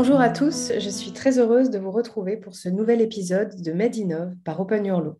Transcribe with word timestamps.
Bonjour 0.00 0.20
à 0.20 0.30
tous, 0.30 0.70
je 0.78 0.88
suis 0.90 1.10
très 1.10 1.40
heureuse 1.40 1.70
de 1.70 1.78
vous 1.80 1.90
retrouver 1.90 2.36
pour 2.36 2.54
ce 2.54 2.68
nouvel 2.68 3.00
épisode 3.00 3.60
de 3.60 3.72
Medinov 3.72 4.32
par 4.44 4.60
Open 4.60 4.86
Your 4.86 5.16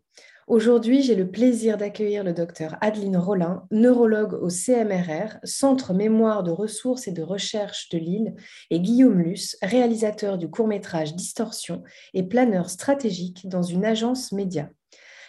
Aujourd'hui, 0.47 1.01
j'ai 1.01 1.15
le 1.15 1.29
plaisir 1.29 1.75
d'accueillir 1.75 2.23
le 2.23 2.31
docteur 2.31 2.77
Adeline 2.79 3.17
Rollin, 3.17 3.67
neurologue 3.71 4.35
au 4.41 4.47
CMRR, 4.47 5.37
Centre 5.43 5.93
Mémoire 5.93 6.43
de 6.43 6.51
ressources 6.51 7.09
et 7.09 7.11
de 7.11 7.21
recherche 7.21 7.89
de 7.89 7.97
Lille, 7.97 8.35
et 8.69 8.79
Guillaume 8.79 9.19
Luce, 9.19 9.57
réalisateur 9.61 10.37
du 10.37 10.49
court-métrage 10.49 11.13
Distorsion 11.13 11.83
et 12.13 12.23
planeur 12.23 12.69
stratégique 12.69 13.49
dans 13.49 13.63
une 13.63 13.83
agence 13.83 14.31
média. 14.31 14.69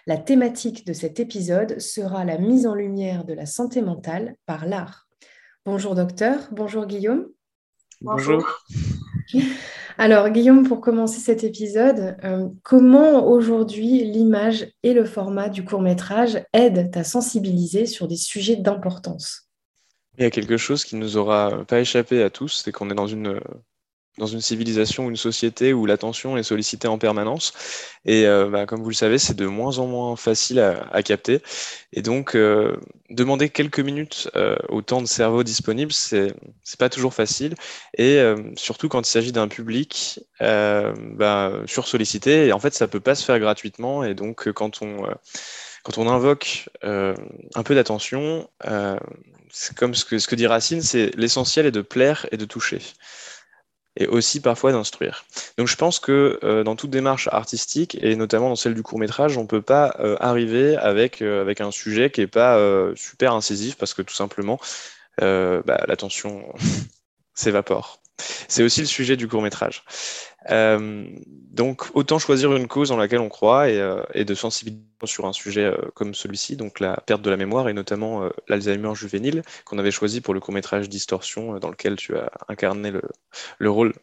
La 0.07 0.17
thématique 0.17 0.86
de 0.86 0.93
cet 0.93 1.18
épisode 1.18 1.80
sera 1.80 2.25
la 2.25 2.39
mise 2.39 2.68
en 2.68 2.76
lumière 2.76 3.25
de 3.25 3.35
la 3.35 3.46
santé 3.46 3.82
mentale 3.82 4.36
par 4.46 4.64
l'art. 4.64 5.08
Bonjour 5.67 5.96
docteur, 5.96 6.39
bonjour 6.53 6.86
Guillaume. 6.86 7.26
Bonjour. 8.00 8.46
Alors, 9.99 10.31
Guillaume, 10.31 10.67
pour 10.67 10.81
commencer 10.81 11.21
cet 11.21 11.45
épisode, 11.45 12.17
euh, 12.25 12.49
comment 12.63 13.27
aujourd'hui 13.27 14.05
l'image 14.05 14.67
et 14.83 14.95
le 14.95 15.05
format 15.05 15.49
du 15.49 15.64
court 15.64 15.83
métrage 15.83 16.43
aident 16.53 16.91
à 16.95 17.05
sensibiliser 17.05 17.85
sur 17.86 18.09
des 18.09 18.17
sujets 18.17 18.57
d'importance? 18.57 19.50
Il 20.17 20.23
y 20.23 20.27
a 20.27 20.31
quelque 20.31 20.57
chose 20.57 20.85
qui 20.85 20.96
ne 20.96 21.00
nous 21.00 21.17
aura 21.17 21.64
pas 21.67 21.81
échappé 21.81 22.23
à 22.23 22.31
tous, 22.31 22.63
c'est 22.64 22.73
qu'on 22.73 22.91
est 22.91 22.95
dans 22.95 23.07
une 23.07 23.41
dans 24.19 24.27
une 24.27 24.41
civilisation 24.41 25.07
ou 25.07 25.11
une 25.11 25.17
société 25.17 25.73
où 25.73 25.87
l'attention 25.87 26.37
est 26.37 26.43
sollicitée 26.43 26.89
en 26.89 26.99
permanence. 26.99 27.53
Et 28.05 28.27
euh, 28.27 28.49
bah, 28.49 28.67
comme 28.67 28.83
vous 28.83 28.91
le 28.91 28.95
savez, 28.95 29.19
c'est 29.19 29.35
de 29.35 29.46
moins 29.46 29.79
en 29.79 29.86
moins 29.86 30.17
facile 30.17 30.61
à, 30.61 31.03
capter. 31.03 31.41
Et 31.93 32.03
donc, 32.03 32.34
euh, 32.34 32.77
demander 33.09 33.48
quelques 33.48 33.81
minutes 33.81 34.31
euh, 34.36 34.56
au 34.69 34.83
temps 34.83 35.00
de 35.00 35.06
cerveau 35.06 35.42
disponible, 35.42 35.92
c'est 35.92 36.34
pas 36.78 36.89
toujours 36.89 37.14
facile. 37.14 37.55
Et 37.97 38.20
surtout 38.56 38.89
quand 38.89 39.06
il 39.06 39.11
s'agit 39.11 39.33
d'un 39.33 39.48
public 39.48 40.20
bah, 40.41 41.52
sursollicité. 41.67 42.52
En 42.52 42.58
fait, 42.58 42.74
ça 42.74 42.89
peut 42.89 43.00
pas 43.00 43.14
se 43.14 43.24
faire 43.24 43.39
gratuitement. 43.39 44.05
Et 44.05 44.14
donc, 44.14 44.50
quand 44.52 44.83
on, 44.83 45.06
quand 45.83 45.98
on 45.98 46.08
invoque 46.08 46.69
un 46.83 47.62
peu 47.64 47.74
d'attention, 47.74 48.48
c'est 49.50 49.77
comme 49.77 49.95
ce 49.95 50.05
que, 50.05 50.19
ce 50.19 50.28
que 50.28 50.34
dit 50.34 50.47
Racine, 50.47 50.83
c'est 50.83 51.14
l'essentiel 51.17 51.67
est 51.67 51.72
de 51.72 51.83
plaire 51.83 52.27
et 52.33 52.36
de 52.36 52.45
toucher 52.45 52.80
et 53.96 54.06
aussi 54.06 54.41
parfois 54.41 54.72
d'instruire. 54.72 55.24
Donc 55.58 55.69
je 55.69 55.77
pense 55.77 55.98
que 55.98 56.38
euh, 56.44 56.62
dans 56.62 56.77
toute 56.77 56.91
démarche 56.91 57.28
artistique, 57.33 57.98
et 58.00 58.16
notamment 58.16 58.48
dans 58.48 58.56
celle 58.56 58.74
du 58.74 58.83
court 58.83 58.98
métrage, 58.98 59.36
on 59.36 59.42
ne 59.42 59.48
peut 59.48 59.62
pas 59.62 59.94
euh, 60.00 60.16
arriver 60.20 60.77
avec, 60.77 61.22
euh, 61.22 61.41
avec 61.41 61.60
un 61.60 61.70
sujet 61.70 62.11
qui 62.11 62.20
n'est 62.20 62.27
pas 62.27 62.58
super 62.94 63.34
incisif 63.34 63.77
parce 63.77 63.94
que 63.94 64.02
tout 64.02 64.14
simplement, 64.14 64.58
bah, 65.18 65.84
l'attention 65.86 66.44
s'évapore. 67.34 68.00
C'est 68.48 68.62
aussi 68.62 68.80
le 68.80 68.86
sujet 68.86 69.16
du 69.16 69.28
court 69.28 69.42
métrage. 69.42 69.84
Euh, 70.50 71.06
donc, 71.27 71.84
autant 71.94 72.19
choisir 72.19 72.55
une 72.55 72.69
cause 72.69 72.89
dans 72.89 72.97
laquelle 72.97 73.20
on 73.20 73.28
croit 73.28 73.69
et, 73.69 73.78
euh, 73.78 74.02
de 74.14 74.34
sensibiliser 74.34 74.84
sur 75.05 75.27
un 75.27 75.33
sujet 75.33 75.64
euh, 75.64 75.77
comme 75.94 76.14
celui-ci, 76.14 76.56
donc 76.56 76.80
la 76.80 76.97
perte 77.06 77.22
de 77.22 77.30
la 77.30 77.36
mémoire 77.36 77.69
et 77.69 77.72
notamment 77.72 78.28
l'Alzheimer 78.48 78.94
juvénile, 78.94 79.42
qu'on 79.64 79.78
avait 79.78 79.91
choisi 79.91 80.20
pour 80.20 80.34
le 80.34 80.41
court-métrage 80.41 80.89
Distorsion, 80.89 81.58
dans 81.58 81.70
lequel 81.70 81.97
tu 81.97 82.17
as 82.17 82.30
incarné 82.48 82.92
le 83.58 83.70
rôle 83.70 83.94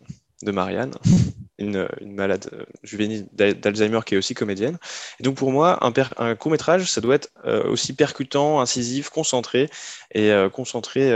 de 0.44 0.52
Marianne, 0.52 0.94
une, 1.58 1.88
malade 2.02 2.50
euh, 2.54 2.64
juvénile 2.84 3.28
d'Alzheimer 3.34 4.00
qui 4.06 4.16
est 4.16 4.18
aussi 4.18 4.34
comédienne. 4.34 4.78
Et 5.20 5.24
donc 5.24 5.36
pour 5.36 5.52
moi, 5.52 5.80
un, 6.18 6.36
court 6.36 6.52
métrage, 6.52 6.92
ça 6.92 7.02
doit 7.02 7.16
être 7.16 7.30
euh, 7.46 7.64
aussi 7.70 7.94
percutant, 7.94 8.60
incisif, 8.60 9.10
concentré 9.10 9.70
et 10.14 10.32
euh, 10.32 10.50
concentré, 10.50 11.12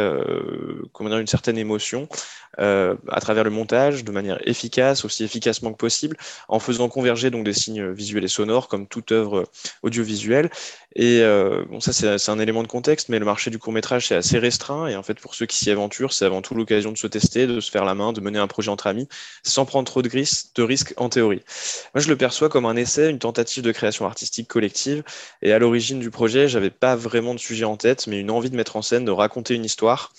comment 0.91 1.09
dire, 1.09 1.19
une 1.19 1.27
certaine 1.27 1.57
émotion 1.57 2.07
à 2.57 3.21
travers 3.21 3.45
le 3.45 3.49
montage 3.49 4.03
de 4.03 4.11
manière 4.11 4.45
efficace, 4.47 5.05
aussi 5.05 5.23
efficacement 5.23 5.71
que 5.71 5.77
possible, 5.77 6.17
en 6.49 6.59
faisant 6.59 6.89
converger 6.89 7.29
donc 7.29 7.45
des 7.45 7.53
signes 7.53 7.91
visuels 7.91 8.25
et 8.25 8.27
sonores 8.27 8.67
comme 8.67 8.87
toute 8.87 9.13
œuvre 9.13 9.45
audiovisuelle. 9.83 10.49
Et 10.95 11.21
bon, 11.69 11.79
ça 11.79 11.93
c'est 11.93 12.29
un 12.29 12.39
élément 12.39 12.63
de 12.63 12.67
contexte, 12.67 13.07
mais 13.07 13.19
le 13.19 13.25
marché 13.25 13.49
du 13.49 13.57
court 13.57 13.71
métrage 13.71 14.07
c'est 14.07 14.15
assez 14.15 14.37
restreint 14.37 14.87
et 14.87 14.95
en 14.97 15.03
fait 15.03 15.19
pour 15.19 15.33
ceux 15.33 15.45
qui 15.45 15.57
s'y 15.57 15.71
aventurent, 15.71 16.11
c'est 16.11 16.25
avant 16.25 16.41
tout 16.41 16.53
l'occasion 16.53 16.91
de 16.91 16.97
se 16.97 17.07
tester, 17.07 17.47
de 17.47 17.61
se 17.61 17.71
faire 17.71 17.85
la 17.85 17.95
main, 17.95 18.11
de 18.11 18.19
mener 18.19 18.39
un 18.39 18.47
projet 18.47 18.69
entre 18.69 18.87
amis 18.87 19.07
sans 19.43 19.65
prendre 19.65 19.89
trop 19.89 20.01
de, 20.01 20.09
gris, 20.09 20.30
de 20.55 20.63
risques 20.63 20.93
en 20.97 21.09
théorie. 21.09 21.41
Moi, 21.93 22.01
je 22.01 22.09
le 22.09 22.17
perçois 22.17 22.49
comme 22.49 22.65
un 22.65 22.75
essai, 22.75 23.09
une 23.09 23.19
tentative 23.19 23.63
de 23.63 23.71
création 23.71 24.05
artistique 24.05 24.47
collective. 24.47 25.03
Et 25.41 25.53
à 25.53 25.59
l'origine 25.59 25.99
du 25.99 26.11
projet, 26.11 26.47
j'avais 26.47 26.69
pas 26.69 26.95
vraiment 26.95 27.33
de 27.33 27.39
sujet 27.39 27.65
en 27.65 27.77
tête, 27.77 28.07
mais 28.07 28.19
une 28.19 28.31
envie 28.31 28.49
de 28.49 28.55
mettre 28.55 28.75
en 28.75 28.81
scène, 28.81 29.05
de 29.05 29.11
raconter 29.11 29.55
une 29.55 29.65
histoire 29.65 30.11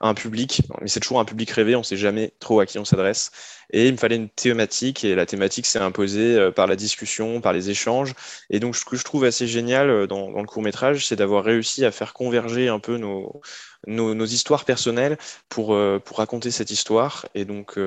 à 0.00 0.08
un 0.08 0.14
public. 0.14 0.62
Mais 0.80 0.88
c'est 0.88 1.00
toujours 1.00 1.20
un 1.20 1.24
public 1.24 1.50
rêvé, 1.50 1.76
on 1.76 1.82
sait 1.82 1.96
jamais 1.96 2.32
trop 2.40 2.60
à 2.60 2.66
qui 2.66 2.78
on 2.78 2.84
s'adresse. 2.84 3.30
Et 3.70 3.88
il 3.88 3.92
me 3.92 3.98
fallait 3.98 4.16
une 4.16 4.28
thématique, 4.28 5.04
et 5.04 5.14
la 5.14 5.26
thématique 5.26 5.66
s'est 5.66 5.78
imposée 5.78 6.36
euh, 6.36 6.50
par 6.50 6.66
la 6.66 6.76
discussion, 6.76 7.40
par 7.40 7.52
les 7.52 7.70
échanges. 7.70 8.14
Et 8.50 8.60
donc, 8.60 8.76
ce 8.76 8.84
que 8.84 8.96
je 8.96 9.04
trouve 9.04 9.24
assez 9.24 9.46
génial 9.46 9.90
euh, 9.90 10.06
dans, 10.06 10.30
le 10.30 10.46
court 10.46 10.62
métrage, 10.62 11.06
c'est 11.06 11.16
d'avoir 11.16 11.44
réussi 11.44 11.84
à 11.84 11.90
faire 11.90 12.12
converger 12.12 12.68
un 12.68 12.78
peu 12.78 12.98
nos, 12.98 14.26
histoires 14.26 14.64
personnelles 14.64 15.18
euh, 15.58 15.98
pour 15.98 16.16
raconter 16.18 16.50
cette 16.50 16.70
histoire. 16.70 17.26
Et 17.34 17.44
donc, 17.44 17.78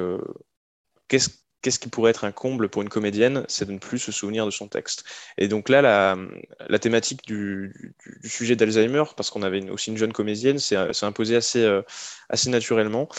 qu'est-ce 1.07 1.29
qu'est-ce 1.61 1.79
qui 1.79 1.89
pourrait 1.89 2.11
être 2.11 2.25
un 2.25 2.31
comble 2.31 2.69
pour 2.69 2.81
une 2.81 2.89
comédienne 2.89 3.43
C'est 3.47 3.65
de 3.65 3.71
ne 3.71 3.79
plus 3.79 3.99
se 3.99 4.11
souvenir 4.11 4.45
de 4.45 4.51
son 4.51 4.67
texte. 4.67 5.03
Et 5.37 5.47
donc 5.47 5.69
là, 5.69 5.81
la, 5.81 6.79
thématique 6.79 7.25
du, 7.25 7.95
sujet 8.23 8.55
d'Alzheimer, 8.55 9.03
parce 9.15 9.29
qu'on 9.29 9.41
avait 9.41 9.69
aussi 9.69 9.91
une 9.91 9.97
jeune 9.97 10.13
comédienne, 10.13 10.59
s'est 10.59 10.77
imposée 11.03 11.35
assez, 11.35 11.63
euh, 11.63 11.81
assez 12.29 12.49
naturellement. 12.49 13.09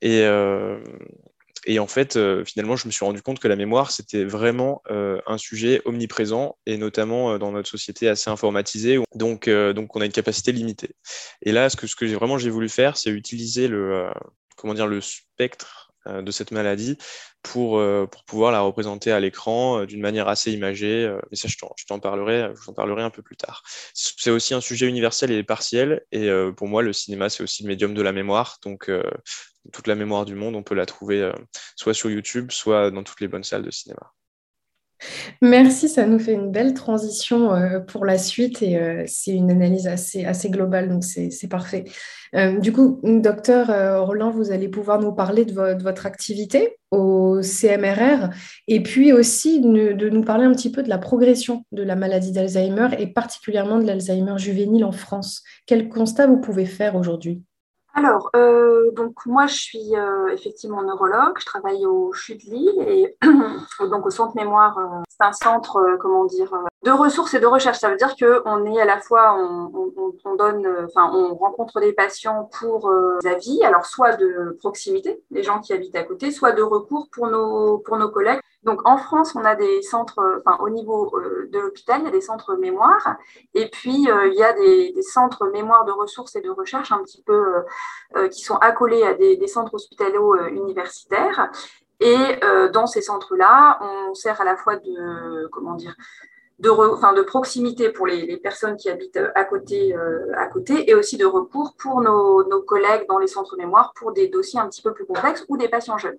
Et, 0.00 0.22
euh, 0.22 0.78
en 1.78 1.86
fait, 1.86 2.16
euh, 2.16 2.44
finalement, 2.46 2.76
je 2.76 2.86
me 2.86 2.92
suis 2.92 3.04
rendu 3.04 3.20
compte 3.20 3.40
que 3.40 3.48
la 3.48 3.56
mémoire, 3.56 3.90
c'était 3.90 4.24
vraiment 4.24 4.82
un 4.88 5.36
sujet 5.36 5.82
omniprésent, 5.84 6.56
et 6.66 6.78
notamment 6.78 7.38
dans 7.38 7.52
notre 7.52 7.68
société 7.68 8.08
assez 8.08 8.30
informatisée, 8.30 8.98
donc, 9.14 9.50
donc 9.50 9.94
on 9.94 10.00
a 10.00 10.06
une 10.06 10.12
capacité 10.12 10.52
limitée. 10.52 10.94
Et 11.42 11.52
là, 11.52 11.68
ce 11.68 11.76
que, 11.76 11.86
ce 11.86 12.04
vraiment 12.14 12.38
j'ai 12.38 12.50
voulu 12.50 12.70
faire, 12.70 12.96
c'est 12.96 13.10
utiliser 13.10 13.68
le, 13.68 14.08
comment 14.56 14.74
dire, 14.74 14.86
le 14.86 15.00
spectre 15.00 15.87
euh, 15.87 15.87
de 16.08 16.30
cette 16.30 16.50
maladie 16.50 16.96
pour, 17.42 17.78
euh, 17.78 18.06
pour 18.06 18.24
pouvoir 18.24 18.52
la 18.52 18.60
représenter 18.60 19.12
à 19.12 19.20
l'écran 19.20 19.80
euh, 19.80 19.86
d'une 19.86 20.00
manière 20.00 20.28
assez 20.28 20.52
imagée. 20.52 21.12
Mais 21.30 21.36
ça, 21.36 21.48
je 21.48 21.56
t'en 21.86 21.98
parlerai, 22.00 22.52
parlerai 22.74 23.02
un 23.02 23.10
peu 23.10 23.22
plus 23.22 23.36
tard. 23.36 23.62
C'est 23.94 24.30
aussi 24.30 24.54
un 24.54 24.60
sujet 24.60 24.86
universel 24.86 25.30
et 25.30 25.42
partiel. 25.42 26.02
Et 26.12 26.28
pour 26.56 26.68
moi, 26.68 26.82
le 26.82 26.92
cinéma, 26.92 27.28
c'est 27.28 27.42
aussi 27.42 27.62
le 27.62 27.68
médium 27.68 27.94
de 27.94 28.02
la 28.02 28.12
mémoire. 28.12 28.58
Donc, 28.62 28.90
toute 29.72 29.86
la 29.86 29.94
mémoire 29.94 30.24
du 30.24 30.34
monde, 30.34 30.56
on 30.56 30.62
peut 30.62 30.74
la 30.74 30.86
trouver 30.86 31.30
soit 31.76 31.94
sur 31.94 32.10
YouTube, 32.10 32.50
soit 32.50 32.90
dans 32.90 33.02
toutes 33.02 33.20
les 33.20 33.28
bonnes 33.28 33.44
salles 33.44 33.62
de 33.62 33.70
cinéma. 33.70 34.12
Merci, 35.40 35.88
ça 35.88 36.06
nous 36.06 36.18
fait 36.18 36.32
une 36.32 36.50
belle 36.50 36.74
transition 36.74 37.52
euh, 37.52 37.80
pour 37.80 38.04
la 38.04 38.18
suite 38.18 38.62
et 38.62 38.76
euh, 38.76 39.04
c'est 39.06 39.32
une 39.32 39.50
analyse 39.50 39.86
assez, 39.86 40.50
globale, 40.50 40.88
donc 40.88 41.04
c'est 41.04 41.48
parfait. 41.48 41.84
Euh, 42.34 42.58
du 42.58 42.72
coup, 42.72 43.00
docteur 43.02 44.06
Roland, 44.06 44.30
vous 44.30 44.50
allez 44.50 44.68
pouvoir 44.68 45.00
nous 45.00 45.12
parler 45.12 45.44
de, 45.44 45.82
votre 45.82 46.06
activité 46.06 46.76
au 46.90 47.40
CMRR 47.42 48.30
et 48.66 48.82
puis 48.82 49.12
aussi 49.12 49.60
de, 49.60 49.92
de, 49.92 50.08
nous 50.08 50.22
parler 50.22 50.44
un 50.44 50.52
petit 50.52 50.72
peu 50.72 50.82
de 50.82 50.88
la 50.88 50.98
progression 50.98 51.64
de 51.72 51.82
la 51.82 51.96
maladie 51.96 52.32
d'Alzheimer 52.32 52.88
et 52.98 53.06
particulièrement 53.06 53.78
de 53.78 53.86
l'Alzheimer 53.86 54.38
juvénile 54.38 54.84
en 54.84 54.92
France. 54.92 55.42
Quel 55.66 55.88
constat 55.88 56.26
vous 56.26 56.40
pouvez 56.40 56.66
faire 56.66 56.96
aujourd'hui? 56.96 57.42
Alors, 57.98 58.30
euh, 58.36 58.92
donc 58.92 59.26
moi, 59.26 59.48
je 59.48 59.56
suis 59.56 59.96
euh, 59.96 60.28
effectivement 60.28 60.82
neurologue. 60.82 61.36
Je 61.40 61.44
travaille 61.44 61.84
au 61.84 62.12
CHU 62.12 62.36
de 62.36 62.42
Lille 62.42 62.80
et 62.86 63.16
donc 63.90 64.06
au 64.06 64.10
Centre 64.10 64.36
Mémoire. 64.36 64.78
Euh, 64.78 65.02
c'est 65.08 65.26
un 65.26 65.32
centre, 65.32 65.96
comment 65.98 66.24
dire, 66.24 66.54
de 66.84 66.92
ressources 66.92 67.34
et 67.34 67.40
de 67.40 67.46
recherche. 67.46 67.78
Ça 67.80 67.90
veut 67.90 67.96
dire 67.96 68.14
que 68.14 68.40
on 68.44 68.64
est 68.66 68.80
à 68.80 68.84
la 68.84 69.00
fois, 69.00 69.36
on, 69.36 70.36
donne, 70.36 70.64
enfin, 70.84 71.10
on 71.12 71.34
rencontre 71.34 71.80
des 71.80 71.92
patients 71.92 72.48
pour 72.60 72.88
des 73.20 73.28
avis, 73.28 73.64
alors 73.64 73.84
soit 73.84 74.12
de 74.12 74.56
proximité, 74.60 75.20
les 75.32 75.42
gens 75.42 75.58
qui 75.58 75.72
habitent 75.72 75.96
à 75.96 76.04
côté, 76.04 76.30
soit 76.30 76.52
de 76.52 76.62
recours 76.62 77.08
pour 77.10 77.26
nos 77.26 78.08
collègues 78.10 78.38
donc 78.68 78.86
en 78.86 78.98
France, 78.98 79.34
on 79.34 79.46
a 79.46 79.54
des 79.54 79.80
centres, 79.80 80.42
enfin 80.44 80.62
au 80.62 80.68
niveau 80.68 81.10
euh, 81.16 81.48
de 81.50 81.58
l'hôpital, 81.58 82.02
il 82.02 82.04
y 82.04 82.08
a 82.08 82.10
des 82.10 82.20
centres 82.20 82.54
mémoire, 82.54 83.16
et 83.54 83.70
puis 83.70 84.10
euh, 84.10 84.28
il 84.28 84.34
y 84.34 84.42
a 84.42 84.52
des, 84.52 85.00
centres 85.00 85.46
mémoire 85.46 85.86
de 85.86 85.92
ressources 85.92 86.36
et 86.36 86.42
de 86.42 86.50
recherche 86.50 86.92
un 86.92 87.02
petit 87.02 87.22
peu 87.22 87.64
euh, 88.16 88.28
qui 88.28 88.42
sont 88.42 88.56
accolés 88.56 89.04
à 89.04 89.14
des, 89.14 89.46
centres 89.46 89.72
hospitalo 89.72 90.36
universitaires. 90.48 91.50
Et 92.00 92.38
dans 92.72 92.86
ces 92.86 93.00
centres-là, 93.00 93.78
on 93.80 94.14
sert 94.14 94.40
à 94.40 94.44
la 94.44 94.56
fois 94.56 94.76
de 94.76 95.48
comment 95.48 95.74
dire 95.74 95.96
de, 96.60 97.22
proximité 97.22 97.88
pour 97.88 98.06
les, 98.06 98.36
personnes 98.36 98.76
qui 98.76 98.88
habitent 98.90 99.18
à 99.34 99.44
côté, 99.44 99.96
à 100.36 100.46
côté 100.46 100.90
et 100.90 100.94
aussi 100.94 101.16
de 101.16 101.24
recours 101.24 101.74
pour 101.76 102.02
nos 102.02 102.62
collègues 102.62 103.06
dans 103.08 103.18
les 103.18 103.26
centres 103.26 103.56
mémoire 103.56 103.94
pour 103.96 104.12
des 104.12 104.28
dossiers 104.28 104.60
un 104.60 104.68
petit 104.68 104.82
peu 104.82 104.92
plus 104.92 105.06
complexes 105.06 105.44
ou 105.48 105.56
des 105.56 105.68
patients 105.68 105.98
jeunes. 105.98 106.18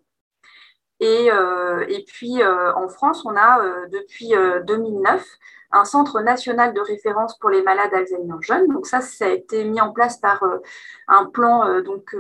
Et, 1.00 1.32
euh, 1.32 1.86
et 1.88 2.04
puis 2.04 2.42
euh, 2.42 2.74
en 2.76 2.90
France, 2.90 3.24
on 3.26 3.36
a 3.36 3.62
euh, 3.62 3.88
depuis 3.88 4.34
2009 4.66 5.26
un 5.72 5.86
centre 5.86 6.22
national 6.22 6.74
de 6.74 6.82
référence 6.82 7.38
pour 7.38 7.52
les 7.52 7.62
malades 7.62 7.94
Alzheimer 7.94 8.42
jeunes. 8.42 8.68
Donc 8.68 8.88
ça, 8.88 9.02
ça 9.02 9.26
a 9.26 9.30
été 9.30 9.64
mis 9.66 9.80
en 9.80 9.92
place 9.92 10.18
par 10.18 10.44
un 11.08 11.26
plan 11.26 11.82
donc 11.82 12.16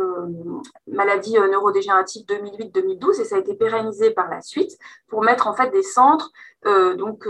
maladie 0.86 1.34
neurodégénérative 1.34 2.28
2008-2012 2.28 3.22
et 3.22 3.26
ça 3.26 3.38
a 3.38 3.40
été 3.40 3.56
pérennisé 3.56 4.12
par 4.12 4.30
la 4.30 4.42
suite 4.42 4.78
pour 5.08 5.24
mettre 5.24 5.48
en 5.48 5.56
fait 5.56 5.72
des 5.72 5.82
centres 5.82 6.32
donc 6.64 7.28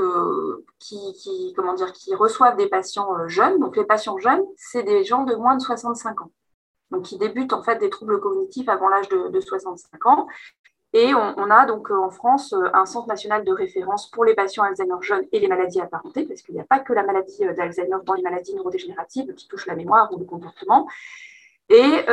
qui, 0.79 1.53
comment 1.55 1.73
dire 1.73 1.93
qui 1.93 2.13
reçoivent 2.13 2.57
des 2.57 2.67
patients 2.67 3.25
jeunes. 3.29 3.57
Donc 3.59 3.77
les 3.77 3.85
patients 3.85 4.17
jeunes, 4.17 4.43
c'est 4.57 4.83
des 4.83 5.05
gens 5.05 5.23
de 5.23 5.35
moins 5.35 5.55
de 5.55 5.61
65 5.61 6.21
ans 6.21 6.31
donc 6.91 7.03
qui 7.03 7.17
débutent 7.17 7.53
en 7.53 7.63
fait 7.63 7.77
des 7.77 7.89
troubles 7.89 8.19
cognitifs 8.19 8.69
avant 8.69 8.89
l'âge 8.89 9.09
de, 9.09 9.39
65 9.39 10.05
ans. 10.05 10.27
Et 10.93 11.13
on, 11.13 11.51
a 11.51 11.67
donc 11.67 11.91
euh, 11.91 11.97
en 11.97 12.09
France 12.09 12.51
euh, 12.53 12.67
un 12.73 12.87
centre 12.87 13.07
national 13.07 13.45
de 13.45 13.51
référence 13.51 14.09
pour 14.09 14.25
les 14.25 14.33
patients 14.33 14.63
Alzheimer 14.63 14.95
jeunes 15.01 15.23
et 15.31 15.39
les 15.39 15.47
maladies 15.47 15.79
apparentées, 15.79 16.25
parce 16.25 16.41
qu'il 16.41 16.55
n'y 16.55 16.61
a 16.61 16.63
pas 16.63 16.79
que 16.79 16.93
la 16.93 17.03
maladie 17.03 17.45
euh, 17.45 17.53
d'Alzheimer 17.53 17.97
dans 18.05 18.15
les 18.15 18.23
maladies 18.23 18.55
neurodégénératives 18.55 19.35
qui 19.35 19.47
touchent 19.47 19.67
la 19.67 19.75
mémoire 19.75 20.11
ou 20.11 20.17
le 20.17 20.25
comportement. 20.25 20.87
Et, 21.69 22.05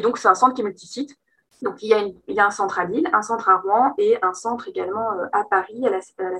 donc 0.00 0.16
c'est 0.16 0.28
un 0.28 0.34
centre 0.34 0.54
qui 0.54 0.62
est 0.62 0.64
multisite. 0.64 1.18
Donc 1.60 1.82
il 1.82 1.88
y, 2.28 2.40
a 2.40 2.46
un 2.46 2.50
centre 2.50 2.78
à 2.78 2.84
Lille, 2.86 3.08
un 3.12 3.20
centre 3.20 3.50
à 3.50 3.58
Rouen 3.58 3.92
et 3.98 4.16
un 4.22 4.32
centre 4.32 4.66
également 4.68 5.10
à 5.32 5.44
Paris, 5.44 5.86
à 5.86 5.90
la, 5.90 5.98
à 5.98 6.30
la. 6.30 6.38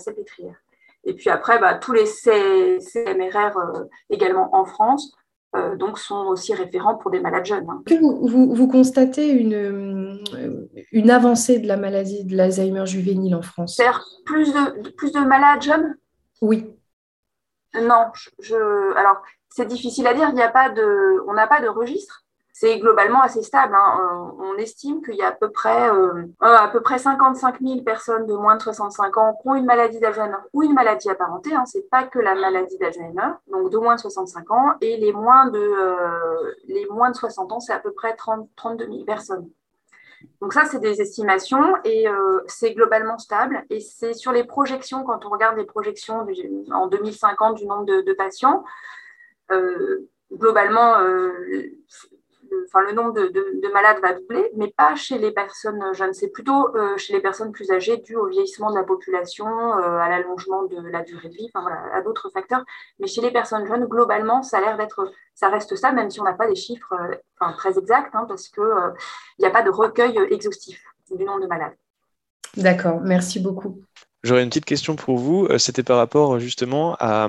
Et 1.04 1.12
puis 1.12 1.28
après, 1.28 1.58
bah, 1.58 1.74
tous 1.74 1.92
les 1.92 2.06
CMRR 2.06 3.84
également 4.08 4.56
en 4.56 4.64
France 4.64 5.14
euh, 5.54 5.76
donc 5.76 5.98
sont 5.98 6.26
aussi 6.26 6.54
référents 6.54 6.94
pour 6.94 7.10
des 7.10 7.20
malades 7.20 7.44
jeunes. 7.44 7.66
Hein. 7.68 7.82
Que 7.86 7.94
vous, 7.94 8.54
vous, 8.54 8.68
constatez 8.68 9.30
une, 9.30 9.54
euh, 9.54 10.68
une 10.92 11.10
avancée 11.10 11.58
de 11.58 11.68
la 11.68 11.76
maladie 11.76 12.24
de 12.24 12.34
l'Alzheimer 12.36 12.86
juvénile 12.86 13.34
en 13.34 13.42
France? 13.42 13.78
Plus 14.24 14.52
de, 14.52 14.90
plus 14.90 15.12
de 15.12 15.20
malades 15.20 15.62
jeunes? 15.62 15.96
Oui. 16.40 16.70
Non, 17.74 18.06
je, 18.40 18.96
alors 18.96 19.22
c'est 19.50 19.66
difficile 19.66 20.06
à 20.06 20.14
dire, 20.14 20.28
il 20.30 20.34
n'y 20.34 20.42
a 20.42 20.50
pas 20.50 20.70
de, 20.70 21.22
on 21.28 21.34
n'a 21.34 21.46
pas 21.46 21.60
de 21.60 21.68
registre 21.68 22.21
c'est 22.52 22.78
globalement 22.78 23.22
assez 23.22 23.42
stable. 23.42 23.74
Hein. 23.74 24.34
On 24.38 24.56
estime 24.58 25.02
qu'il 25.02 25.14
y 25.14 25.22
a 25.22 25.28
à 25.28 25.32
peu 25.32 25.50
près, 25.50 25.88
euh, 25.88 26.26
à 26.40 26.68
peu 26.68 26.82
près 26.82 26.98
55 26.98 27.60
000 27.60 27.80
personnes 27.80 28.26
de 28.26 28.34
moins 28.34 28.56
de 28.56 28.62
65 28.62 29.16
ans 29.16 29.38
qui 29.40 29.48
ont 29.48 29.54
une 29.54 29.64
maladie 29.64 29.98
d'Alzheimer 30.00 30.36
ou 30.52 30.62
une 30.62 30.74
maladie 30.74 31.08
apparentée. 31.08 31.54
Hein. 31.54 31.64
Ce 31.64 31.78
n'est 31.78 31.84
pas 31.84 32.04
que 32.04 32.18
la 32.18 32.34
maladie 32.34 32.76
d'Alzheimer, 32.76 33.32
donc 33.50 33.70
de 33.70 33.78
moins 33.78 33.94
de 33.94 34.00
65 34.00 34.50
ans. 34.50 34.74
Et 34.82 34.98
les 34.98 35.14
moins 35.14 35.46
de, 35.46 35.58
euh, 35.58 36.52
les 36.66 36.86
moins 36.90 37.10
de 37.10 37.16
60 37.16 37.52
ans, 37.52 37.60
c'est 37.60 37.72
à 37.72 37.78
peu 37.78 37.92
près 37.92 38.14
30, 38.14 38.46
32 38.54 38.84
000 38.84 39.04
personnes. 39.04 39.48
Donc 40.42 40.52
ça, 40.52 40.66
c'est 40.66 40.78
des 40.78 41.00
estimations 41.00 41.76
et 41.84 42.06
euh, 42.06 42.42
c'est 42.46 42.74
globalement 42.74 43.16
stable. 43.16 43.64
Et 43.70 43.80
c'est 43.80 44.12
sur 44.12 44.30
les 44.30 44.44
projections, 44.44 45.04
quand 45.04 45.24
on 45.24 45.30
regarde 45.30 45.56
les 45.56 45.64
projections 45.64 46.26
en 46.70 46.86
2050 46.86 47.56
du 47.56 47.66
nombre 47.66 47.86
de 47.86 48.12
patients, 48.12 48.62
globalement, 50.32 50.94
enfin, 52.66 52.80
le 52.82 52.92
nombre 52.92 53.12
de, 53.12 53.72
malades 53.72 54.00
va 54.02 54.12
doubler, 54.12 54.50
mais 54.56 54.68
pas 54.68 54.94
chez 54.94 55.18
les 55.18 55.30
personnes 55.30 55.82
jeunes. 55.94 56.12
C'est 56.12 56.28
plutôt 56.28 56.74
euh, 56.76 56.96
chez 56.96 57.12
les 57.12 57.20
personnes 57.20 57.52
plus 57.52 57.70
âgées 57.70 57.96
dû 57.98 58.16
au 58.16 58.26
vieillissement 58.26 58.70
de 58.70 58.76
la 58.76 58.82
population, 58.82 59.46
euh, 59.46 59.98
à 59.98 60.08
l'allongement 60.08 60.64
de 60.64 60.76
la 60.88 61.02
durée 61.02 61.28
de 61.28 61.34
vie, 61.34 61.50
enfin, 61.54 61.62
voilà, 61.62 61.94
à 61.94 62.02
d'autres 62.02 62.30
facteurs. 62.30 62.64
Mais 62.98 63.06
chez 63.06 63.20
les 63.20 63.30
personnes 63.30 63.66
jeunes, 63.66 63.86
globalement, 63.86 64.42
ça 64.42 64.58
a 64.58 64.60
l'air 64.60 64.76
d'être, 64.76 65.10
ça 65.34 65.48
reste 65.48 65.74
ça, 65.76 65.92
même 65.92 66.10
si 66.10 66.20
on 66.20 66.24
n'a 66.24 66.34
pas 66.34 66.48
des 66.48 66.54
chiffres 66.54 66.94
euh, 66.94 67.52
très 67.56 67.78
exacts, 67.78 68.14
hein, 68.14 68.26
parce 68.28 68.48
qu'il 68.48 68.64
n'y 69.38 69.46
a 69.46 69.50
pas 69.50 69.62
de 69.62 69.70
recueil 69.70 70.18
exhaustif 70.30 70.82
du 71.10 71.24
nombre 71.24 71.40
de 71.40 71.46
malades. 71.46 71.76
D'accord, 72.56 73.00
merci 73.00 73.40
beaucoup. 73.40 73.82
J'aurais 74.22 74.42
une 74.42 74.50
petite 74.50 74.64
question 74.64 74.94
pour 74.96 75.16
vous. 75.16 75.48
C'était 75.58 75.82
par 75.82 75.96
rapport 75.96 76.38
justement 76.38 76.96
à, 77.00 77.28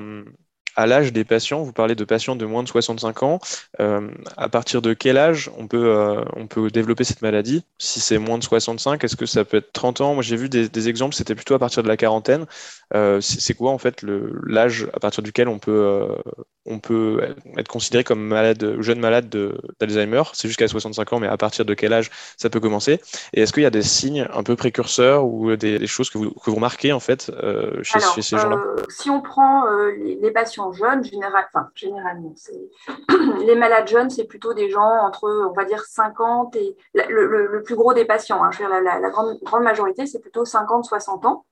à 0.75 0.88
l'âge 0.88 1.14
des 1.14 1.24
patients, 1.24 1.62
vous 1.62 1.74
parlez 1.74 1.96
de 1.96 2.04
patients 2.04 2.36
de 2.36 2.46
moins 2.46 2.64
de 2.64 2.68
65 2.68 3.24
ans, 3.24 3.40
euh, 3.80 4.10
à 4.38 4.50
partir 4.50 4.81
de 4.81 4.94
quel 4.94 5.18
âge 5.18 5.52
on 5.58 5.68
peut, 5.68 5.86
euh, 5.86 6.24
on 6.36 6.48
peut 6.48 6.70
développer 6.70 7.04
cette 7.04 7.22
maladie? 7.22 7.64
Si 7.78 8.00
c'est 8.00 8.18
moins 8.18 8.38
de 8.38 8.44
65, 8.44 9.04
est-ce 9.04 9.16
que 9.16 9.25
ça 9.25 9.46
peut 9.46 9.58
être 9.58 9.72
30 9.74 10.02
ans? 10.02 10.14
Moi 10.14 10.24
j'ai 10.24 10.36
vu 10.36 10.50
des, 10.50 10.90
exemples, 10.90 11.16
c'était 11.16 11.36
plutôt 11.36 11.54
à 11.54 11.60
partir 11.60 11.84
de 11.84 11.88
la 11.88 11.98
quarantaine. 11.98 12.46
Euh, 12.94 13.22
c'est 13.22 13.54
quoi 13.54 13.72
en 13.72 13.78
fait 13.78 14.04
l'âge 14.46 14.88
à 14.94 15.00
partir 15.00 15.24
duquel 15.24 15.48
on 15.48 15.60
peut, 15.60 16.08
on 16.66 16.80
peut 16.80 17.36
être 17.58 17.68
considéré 17.68 18.04
comme 18.04 18.22
malade, 18.22 18.78
jeune 18.80 19.00
malade 19.00 19.30
d'Alzheimer? 19.80 20.24
C'est 20.34 20.48
jusqu'à 20.48 20.68
65 20.68 21.14
ans, 21.14 21.20
mais 21.20 21.28
à 21.28 21.38
partir 21.38 21.66
de 21.66 21.74
quel 21.74 21.94
âge 21.94 22.12
ça 22.38 22.50
peut 22.50 22.60
commencer? 22.60 23.00
Et 23.34 23.42
est-ce 23.42 23.54
qu'il 23.54 23.64
y 23.64 23.68
a 23.68 23.72
des 23.72 23.81
signes 23.81 24.28
un 24.34 24.44
peu 24.44 24.56
précurseurs 24.56 25.25
ou 25.25 25.56
des, 25.56 25.88
choses 25.88 26.10
que 26.10 26.18
vous, 26.18 26.31
que 26.31 26.50
vous 26.50 26.56
remarquez 26.56 26.92
en 26.92 27.00
fait 27.00 27.31
chez, 27.84 28.00
ces 28.22 28.38
gens-là? 28.38 28.60
Si 28.90 29.10
on 29.10 29.22
prend 29.22 29.64
les 30.22 30.31
patients 30.31 30.62
jeunes, 30.71 31.04
enfin, 31.25 31.69
généralement, 31.75 32.33
les 33.39 33.56
malades 33.56 33.88
jeunes, 33.88 34.10
c'est 34.10 34.25
plutôt 34.25 34.54
des 34.54 34.69
gens 34.69 34.81
entre, 34.81 35.30
on 35.50 35.54
va 35.54 35.65
dire, 35.65 35.83
50 35.83 36.56
et 36.56 36.77
le, 36.94 37.62
plus 37.63 37.75
gros 37.75 37.94
des 37.94 38.06
patients. 38.06 38.44
Hein, 38.44 38.51
je 38.51 38.63
veux 38.63 38.69
dire, 38.69 38.81
la, 38.81 39.10
grande, 39.10 39.63
majorité, 39.63 40.06
c'est 40.06 40.19
plutôt 40.19 40.44
50-60 40.44 41.25
ans. 41.27 41.45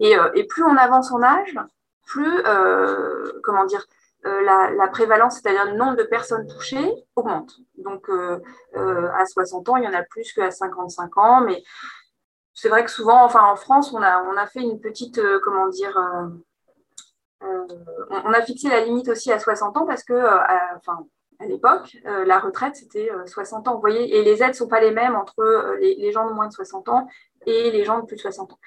Euh, 0.00 0.30
et, 0.34 0.44
plus 0.44 0.62
on 0.62 0.76
avance 0.76 1.12
en 1.12 1.22
âge, 1.22 1.58
plus, 2.06 2.40
euh, 2.46 3.32
comment 3.42 3.64
dire, 3.64 3.84
euh, 4.26 4.42
la, 4.42 4.88
prévalence, 4.88 5.40
c'est-à-dire 5.40 5.66
le 5.66 5.76
nombre 5.76 5.96
de 5.96 6.04
personnes 6.04 6.46
touchées, 6.46 6.92
augmente. 7.16 7.56
Donc, 7.76 8.08
à 8.74 9.26
60 9.26 9.68
ans, 9.68 9.76
il 9.76 9.84
y 9.84 9.88
en 9.88 9.94
a 9.94 10.02
plus 10.02 10.32
qu'à 10.32 10.50
55 10.50 11.18
ans, 11.18 11.40
mais 11.40 11.62
c'est 12.54 12.68
vrai 12.68 12.84
que 12.84 12.90
souvent, 12.90 13.24
enfin, 13.24 13.44
en 13.44 13.56
France, 13.56 13.92
on 13.92 14.02
a, 14.02 14.46
fait 14.46 14.60
une 14.62 14.80
petite, 14.80 15.20
comment 15.44 15.68
dire, 15.68 15.96
on 17.40 18.32
a 18.32 18.42
fixé 18.42 18.68
la 18.68 18.84
limite 18.84 19.08
aussi 19.08 19.32
à 19.32 19.38
60 19.38 19.76
ans 19.76 19.86
parce 19.86 20.04
que, 20.04 20.12
euh, 20.12 20.38
à, 21.40 21.46
l'époque, 21.46 21.96
euh, 22.06 22.24
la 22.24 22.38
retraite, 22.40 22.74
c'était 22.76 23.10
60 23.26 23.68
ans. 23.68 23.74
Vous 23.74 23.80
voyez, 23.80 24.16
et 24.16 24.24
les 24.24 24.42
aides 24.42 24.48
ne 24.48 24.54
sont 24.54 24.68
pas 24.68 24.80
les 24.80 24.90
mêmes 24.90 25.14
entre 25.14 25.76
les, 25.80 26.12
gens 26.12 26.28
de 26.28 26.32
moins 26.32 26.48
de 26.48 26.52
60 26.52 26.88
ans 26.88 27.06
et 27.46 27.70
les 27.70 27.84
gens 27.84 28.00
de 28.00 28.06
plus 28.06 28.16
de 28.16 28.20
60 28.20 28.52
ans. 28.52 28.58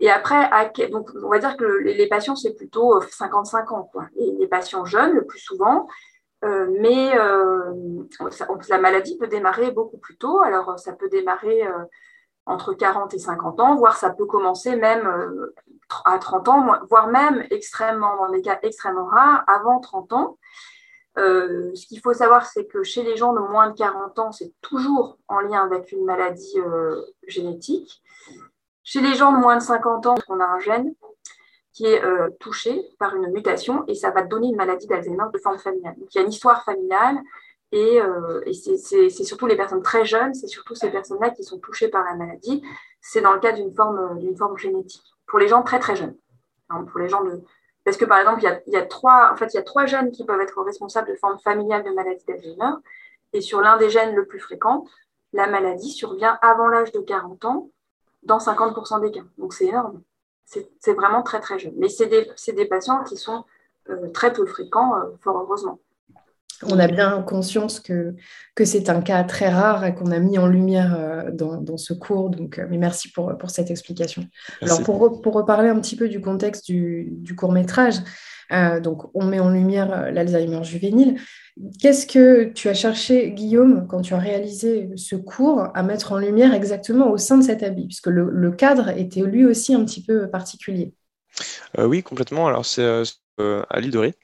Et 0.00 0.10
après, 0.10 0.48
donc, 0.90 1.10
on 1.22 1.28
va 1.28 1.38
dire 1.38 1.56
que 1.56 1.64
les, 1.64 2.08
patients, 2.08 2.36
c'est 2.36 2.54
plutôt 2.54 3.00
55 3.02 3.72
ans. 3.72 3.90
Et 4.16 4.30
les 4.38 4.46
patients 4.46 4.84
jeunes, 4.84 5.12
le 5.12 5.26
plus 5.26 5.40
souvent, 5.40 5.86
mais 6.42 7.12
la 7.14 8.78
maladie 8.78 9.18
peut 9.18 9.26
démarrer 9.26 9.70
beaucoup 9.70 9.98
plus 9.98 10.16
tôt. 10.16 10.40
Alors, 10.40 10.78
ça 10.78 10.92
peut 10.92 11.10
démarrer 11.10 11.62
entre 12.48 12.72
40 12.72 13.12
et 13.14 13.18
50 13.18 13.60
ans, 13.60 13.76
voire 13.76 13.96
ça 13.96 14.10
peut 14.10 14.24
commencer 14.24 14.74
même 14.74 15.06
euh, 15.06 15.54
à 16.04 16.18
30 16.18 16.48
ans, 16.48 16.66
voire 16.88 17.08
même 17.08 17.46
extrêmement, 17.50 18.16
dans 18.16 18.30
des 18.30 18.40
cas 18.40 18.58
extrêmement 18.62 19.04
rares, 19.04 19.44
avant 19.46 19.80
30 19.80 20.12
ans. 20.14 20.38
Euh, 21.18 21.70
ce 21.74 21.86
qu'il 21.86 22.00
faut 22.00 22.14
savoir, 22.14 22.46
c'est 22.46 22.66
que 22.66 22.82
chez 22.82 23.02
les 23.02 23.16
gens 23.16 23.34
de 23.34 23.40
moins 23.40 23.70
de 23.70 23.76
40 23.76 24.18
ans, 24.18 24.32
c'est 24.32 24.52
toujours 24.62 25.18
en 25.28 25.40
lien 25.40 25.62
avec 25.62 25.92
une 25.92 26.04
maladie 26.04 26.58
euh, 26.58 27.02
génétique. 27.26 28.02
Chez 28.82 29.02
les 29.02 29.14
gens 29.14 29.32
de 29.32 29.38
moins 29.38 29.56
de 29.56 29.62
50 29.62 30.06
ans, 30.06 30.14
on 30.28 30.40
a 30.40 30.44
un 30.44 30.58
gène 30.58 30.94
qui 31.74 31.84
est 31.84 32.02
touché 32.40 32.82
par 32.98 33.14
une 33.14 33.30
mutation 33.30 33.84
et 33.86 33.94
ça 33.94 34.10
va 34.10 34.22
donner 34.22 34.48
une 34.48 34.56
maladie 34.56 34.88
d'Alzheimer 34.88 35.26
de 35.32 35.38
forme 35.38 35.58
familiale. 35.58 35.94
Donc, 35.96 36.12
il 36.12 36.18
y 36.18 36.20
a 36.20 36.24
une 36.24 36.32
histoire 36.32 36.64
familiale 36.64 37.20
et, 37.72 38.00
euh, 38.00 38.42
c'est 38.52 39.24
surtout 39.24 39.46
les 39.46 39.56
personnes 39.56 39.82
très 39.82 40.04
jeunes, 40.04 40.34
c'est 40.34 40.46
surtout 40.46 40.74
ces 40.74 40.90
personnes-là 40.90 41.30
qui 41.30 41.44
sont 41.44 41.58
touchées 41.58 41.88
par 41.88 42.04
la 42.04 42.14
maladie. 42.14 42.62
C'est 43.00 43.20
dans 43.20 43.32
le 43.32 43.40
cas 43.40 43.52
d'une 43.52 43.72
forme, 43.74 44.18
forme 44.36 44.56
génétique. 44.56 45.04
Pour 45.26 45.38
les 45.38 45.48
gens 45.48 45.62
très 45.62 45.78
très 45.78 45.94
jeunes. 45.94 46.16
Hein, 46.70 46.84
pour 46.84 47.00
les 47.00 47.08
gens 47.08 47.22
de... 47.22 47.42
Parce 47.84 47.96
que 47.96 48.04
par 48.04 48.18
exemple, 48.18 48.40
il 48.40 48.44
y, 48.44 48.48
a, 48.48 48.60
y 48.66 48.76
a 48.76 48.86
trois, 48.86 49.30
en 49.32 49.36
fait, 49.36 49.52
y 49.54 49.58
a 49.58 49.62
trois 49.62 49.86
gènes 49.86 50.10
qui 50.10 50.24
peuvent 50.24 50.40
être 50.40 50.62
responsables 50.62 51.08
de 51.08 51.14
formes 51.14 51.38
familiales 51.40 51.84
de 51.84 51.90
maladie 51.90 52.24
d'Alzheimer. 52.26 52.76
Et 53.32 53.40
sur 53.40 53.60
l'un 53.60 53.76
des 53.76 53.90
gènes 53.90 54.14
le 54.14 54.26
plus 54.26 54.40
fréquent, 54.40 54.84
la 55.32 55.46
maladie 55.46 55.90
survient 55.90 56.38
avant 56.40 56.68
l'âge 56.68 56.92
de 56.92 57.00
40 57.00 57.44
ans 57.44 57.70
dans 58.22 58.38
50% 58.38 59.00
des 59.02 59.10
cas. 59.10 59.24
Donc 59.36 59.52
c'est 59.52 59.66
énorme. 59.66 60.02
C'est 60.44 60.94
vraiment 60.94 61.22
très 61.22 61.40
très 61.40 61.58
jeune. 61.58 61.74
Mais 61.76 61.90
c'est 61.90 62.06
des, 62.06 62.26
des, 62.52 62.64
patients 62.64 63.04
qui 63.04 63.18
sont 63.18 63.44
euh, 63.90 64.08
très 64.08 64.32
peu 64.32 64.46
fréquents, 64.46 64.96
euh, 64.96 65.10
fort 65.20 65.36
heureusement 65.36 65.78
on 66.64 66.78
a 66.78 66.88
bien 66.88 67.22
conscience 67.22 67.80
que, 67.80 68.14
que 68.54 68.64
c'est 68.64 68.88
un 68.90 69.00
cas 69.00 69.22
très 69.24 69.48
rare 69.48 69.84
et 69.84 69.94
qu'on 69.94 70.10
a 70.10 70.18
mis 70.18 70.38
en 70.38 70.46
lumière 70.46 70.96
euh, 70.98 71.30
dans, 71.30 71.76
ce 71.76 71.92
cours. 71.92 72.30
Donc, 72.30 72.58
euh, 72.58 72.66
mais 72.68 72.78
merci 72.78 73.10
pour, 73.10 73.36
pour 73.38 73.50
cette 73.50 73.70
explication. 73.70 74.24
Alors, 74.62 74.82
pour, 74.82 75.20
pour, 75.20 75.34
reparler 75.34 75.68
un 75.68 75.78
petit 75.80 75.96
peu 75.96 76.08
du 76.08 76.20
contexte 76.20 76.66
du, 76.66 77.08
du 77.12 77.36
court 77.36 77.52
métrage, 77.52 77.96
euh, 78.52 78.80
donc 78.80 79.04
on 79.14 79.24
met 79.24 79.40
en 79.40 79.50
lumière 79.50 80.10
l'Alzheimer 80.10 80.64
juvénile. 80.64 81.20
Qu'est-ce 81.80 82.06
que 82.06 82.44
tu 82.44 82.68
as 82.68 82.74
cherché, 82.74 83.30
Guillaume, 83.30 83.86
quand 83.88 84.00
tu 84.00 84.14
as 84.14 84.18
réalisé 84.18 84.90
ce 84.96 85.16
cours, 85.16 85.68
à 85.74 85.82
mettre 85.82 86.12
en 86.12 86.18
lumière 86.18 86.54
exactement 86.54 87.10
au 87.10 87.18
sein 87.18 87.38
de 87.38 87.44
cet 87.44 87.62
habit? 87.62 87.86
Puisque 87.86 88.06
le, 88.06 88.30
le 88.30 88.50
cadre 88.52 88.88
était 88.90 89.20
lui 89.20 89.44
aussi 89.44 89.74
un 89.74 89.84
petit 89.84 90.02
peu 90.02 90.28
particulier. 90.30 90.94
oui, 91.78 92.02
complètement. 92.02 92.46
Alors, 92.46 92.64
c'est 92.64 93.02
Ali 93.70 93.90
Doré 93.90 94.14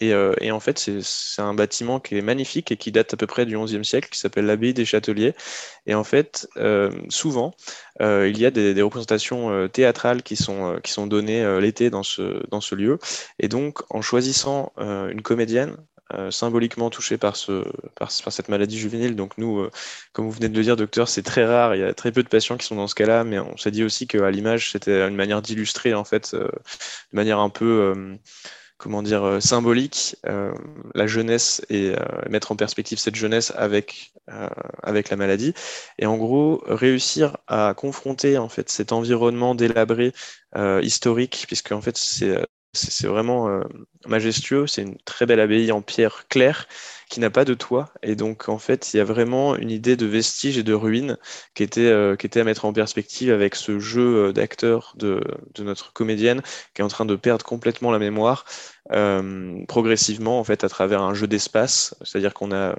Et, 0.00 0.10
et, 0.40 0.50
en 0.50 0.60
fait, 0.60 0.78
c'est 0.78 1.42
un 1.42 1.54
bâtiment 1.54 2.00
qui 2.00 2.16
est 2.18 2.22
magnifique 2.22 2.72
et 2.72 2.76
qui 2.76 2.92
date 2.92 3.14
à 3.14 3.16
peu 3.16 3.26
près 3.26 3.46
du 3.46 3.58
XIe 3.58 3.84
siècle, 3.84 4.08
qui 4.10 4.18
s'appelle 4.18 4.46
l'abbaye 4.46 4.74
des 4.74 4.84
Châteliers. 4.84 5.34
Et 5.86 5.94
en 5.94 6.04
fait, 6.04 6.48
souvent, 7.08 7.54
il 8.00 8.38
y 8.38 8.46
a 8.46 8.50
des, 8.50 8.82
représentations 8.82 9.68
théâtrales 9.68 10.22
qui 10.22 10.36
sont, 10.36 10.78
qui 10.82 10.92
sont 10.92 11.06
données 11.06 11.60
l'été 11.60 11.90
dans 11.90 12.02
ce, 12.02 12.46
dans 12.50 12.60
ce 12.60 12.74
lieu. 12.74 12.98
Et 13.38 13.48
donc, 13.48 13.80
en 13.90 14.02
choisissant 14.02 14.72
une 14.78 15.22
comédienne, 15.22 15.76
euh, 16.14 16.30
symboliquement 16.30 16.88
touché 16.88 17.18
par, 17.18 17.34
ce, 17.34 17.64
par, 17.96 18.12
cette 18.12 18.48
maladie 18.48 18.78
juvénile. 18.78 19.16
Donc 19.16 19.36
nous, 19.38 19.58
euh, 19.58 19.72
comme 20.12 20.26
vous 20.26 20.30
venez 20.30 20.48
de 20.48 20.56
le 20.56 20.62
dire, 20.62 20.76
docteur, 20.76 21.08
c'est 21.08 21.24
très 21.24 21.44
rare. 21.44 21.74
Il 21.74 21.80
y 21.80 21.84
a 21.84 21.94
très 21.94 22.12
peu 22.12 22.22
de 22.22 22.28
patients 22.28 22.56
qui 22.56 22.64
sont 22.64 22.76
dans 22.76 22.86
ce 22.86 22.94
cas-là, 22.94 23.24
mais 23.24 23.40
on 23.40 23.56
s'est 23.56 23.72
dit 23.72 23.82
aussi 23.82 24.06
qu'à 24.06 24.30
l'image, 24.30 24.70
c'était 24.70 25.00
une 25.08 25.16
manière 25.16 25.42
d'illustrer, 25.42 25.94
en 25.94 26.04
fait, 26.04 26.32
euh, 26.34 26.44
de 26.44 27.16
manière 27.16 27.40
un 27.40 27.50
peu 27.50 27.92
comment 28.78 29.02
dire, 29.02 29.38
symbolique, 29.40 30.16
la 30.94 31.06
jeunesse 31.06 31.62
et 31.70 31.94
mettre 32.28 32.52
en 32.52 32.56
perspective 32.56 32.98
cette 32.98 33.14
jeunesse 33.14 33.52
avec, 33.56 34.12
avec 34.82 35.10
la 35.10 35.16
maladie. 35.16 35.54
Et 35.98 36.06
en 36.06 36.16
gros, 36.16 36.62
réussir 36.66 37.38
à 37.46 37.74
confronter 37.74 38.38
en 38.38 38.48
fait 38.48 38.68
cet 38.68 38.92
environnement 38.92 39.54
délabré 39.54 40.12
historique, 40.82 41.44
puisque 41.46 41.72
en 41.72 41.80
fait 41.80 41.96
c'est 41.96 42.36
c'est 42.76 43.06
vraiment 43.06 43.48
euh, 43.48 43.62
majestueux. 44.06 44.66
C'est 44.66 44.82
une 44.82 44.96
très 44.98 45.26
belle 45.26 45.40
abbaye 45.40 45.72
en 45.72 45.82
pierre 45.82 46.28
claire 46.28 46.68
qui 47.08 47.20
n'a 47.20 47.30
pas 47.30 47.44
de 47.44 47.54
toit. 47.54 47.92
Et 48.02 48.16
donc, 48.16 48.48
en 48.48 48.58
fait, 48.58 48.92
il 48.92 48.98
y 48.98 49.00
a 49.00 49.04
vraiment 49.04 49.56
une 49.56 49.70
idée 49.70 49.96
de 49.96 50.06
vestiges 50.06 50.58
et 50.58 50.62
de 50.62 50.74
ruines 50.74 51.18
qui 51.54 51.62
était, 51.62 51.80
euh, 51.86 52.16
qui 52.16 52.26
était 52.26 52.40
à 52.40 52.44
mettre 52.44 52.64
en 52.64 52.72
perspective 52.72 53.32
avec 53.32 53.54
ce 53.54 53.78
jeu 53.78 54.28
euh, 54.28 54.32
d'acteur 54.32 54.94
de, 54.96 55.20
notre 55.58 55.92
comédienne 55.92 56.42
qui 56.74 56.82
est 56.82 56.84
en 56.84 56.88
train 56.88 57.06
de 57.06 57.16
perdre 57.16 57.44
complètement 57.44 57.90
la 57.90 57.98
mémoire 57.98 58.44
progressivement, 59.66 60.38
en 60.38 60.44
fait, 60.44 60.62
à 60.62 60.68
travers 60.68 61.02
un 61.02 61.12
jeu 61.12 61.26
d'espace. 61.26 61.96
C'est-à-dire 62.02 62.34
qu'on 62.34 62.52
a 62.52 62.76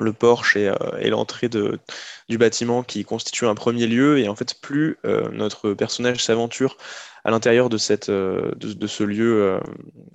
le 0.00 0.12
porche 0.12 0.56
et, 0.56 0.70
l'entrée 1.10 1.48
du 1.48 2.38
bâtiment 2.38 2.82
qui 2.82 3.04
constituent 3.04 3.46
un 3.46 3.54
premier 3.54 3.86
lieu. 3.86 4.18
Et 4.18 4.28
en 4.28 4.36
fait, 4.36 4.60
plus 4.60 4.98
notre 5.32 5.74
personnage 5.74 6.22
s'aventure 6.24 6.76
à 7.24 7.30
l'intérieur 7.30 7.68
de, 7.68 7.78
euh, 8.10 8.86
ce 8.86 9.02
lieu 9.02 9.42
euh, 9.42 9.60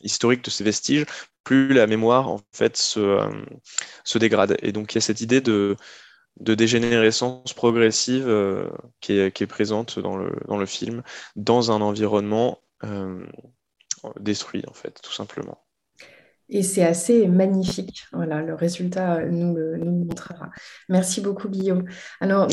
historique, 0.03 0.43
de 0.43 0.49
ces 0.49 0.63
vestiges, 0.63 1.05
plus 1.43 1.73
la 1.73 1.87
mémoire 1.87 2.29
en 2.29 2.39
fait 2.53 2.77
se, 2.77 2.99
euh, 2.99 4.19
dégrade. 4.19 4.57
Et 4.61 4.71
donc 4.71 4.93
il 4.93 4.95
y 4.95 4.99
a 4.99 5.01
cette 5.01 5.21
idée 5.21 5.41
de, 5.41 5.75
dégénérescence 6.39 7.53
progressive 7.53 8.25
qui, 9.01 9.13
est, 9.13 9.47
présente 9.47 9.99
dans 9.99 10.15
le 10.15 10.65
film, 10.65 11.03
dans 11.35 11.71
un 11.71 11.81
environnement 11.81 12.61
détruit 14.19 14.63
en 14.67 14.73
fait, 14.73 15.01
tout 15.01 15.11
simplement. 15.11 15.61
Et 16.51 16.63
c'est 16.63 16.83
assez 16.83 17.27
magnifique. 17.27 18.05
Voilà, 18.11 18.41
le 18.41 18.55
résultat 18.55 19.23
nous 19.25 19.55
le, 19.55 19.77
montrera. 19.77 20.49
Merci 20.89 21.21
beaucoup, 21.21 21.47
Guillaume. 21.47 21.83
Alors, 22.21 22.47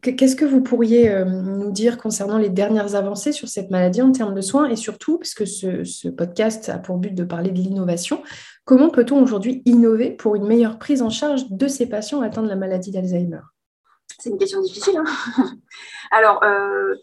qu'est-ce 0.00 0.36
que 0.36 0.44
vous 0.46 0.62
pourriez 0.62 1.10
euh, 1.10 1.24
nous 1.26 1.70
dire 1.70 1.98
concernant 1.98 2.38
les 2.38 2.48
dernières 2.48 2.94
avancées 2.94 3.32
sur 3.32 3.48
cette 3.48 3.70
maladie 3.70 4.00
en 4.00 4.12
termes 4.12 4.34
de 4.34 4.40
soins 4.40 4.68
et 4.68 4.76
surtout, 4.76 5.18
puisque 5.18 5.46
ce, 5.46 5.84
ce 5.84 6.08
podcast 6.08 6.70
a 6.70 6.78
pour 6.78 6.96
but 6.96 7.14
de 7.14 7.24
parler 7.24 7.50
de 7.50 7.58
l'innovation, 7.58 8.22
comment 8.64 8.88
peut-on 8.88 9.22
aujourd'hui 9.22 9.62
innover 9.66 10.10
pour 10.10 10.34
une 10.34 10.46
meilleure 10.46 10.78
prise 10.78 11.02
en 11.02 11.10
charge 11.10 11.50
de 11.50 11.68
ces 11.68 11.86
patients 11.86 12.22
atteints 12.22 12.42
de 12.42 12.48
la 12.48 12.56
maladie 12.56 12.90
d'Alzheimer? 12.90 13.40
C'est 14.18 14.30
une 14.30 14.38
question 14.38 14.62
difficile. 14.62 14.98
Hein 14.98 15.50
Alors, 16.10 16.42
euh, 16.42 16.94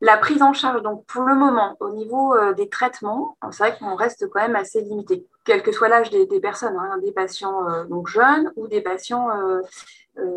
la 0.00 0.16
prise 0.16 0.42
en 0.42 0.52
charge, 0.52 0.82
donc 0.82 1.04
pour 1.06 1.22
le 1.22 1.34
moment, 1.34 1.76
au 1.80 1.90
niveau 1.90 2.34
euh, 2.34 2.54
des 2.54 2.68
traitements, 2.68 3.36
c'est 3.50 3.58
vrai 3.58 3.76
qu'on 3.78 3.96
reste 3.96 4.28
quand 4.28 4.40
même 4.40 4.56
assez 4.56 4.80
limité, 4.82 5.26
quel 5.48 5.62
que 5.62 5.72
soit 5.72 5.88
l'âge 5.88 6.10
des, 6.10 6.26
personnes, 6.40 6.76
hein, 6.76 6.98
des 7.02 7.10
patients 7.10 7.68
euh, 7.68 7.84
donc 7.84 8.06
jeunes 8.06 8.52
ou 8.56 8.68
des 8.68 8.80
patients 8.80 9.28
euh, 9.30 9.62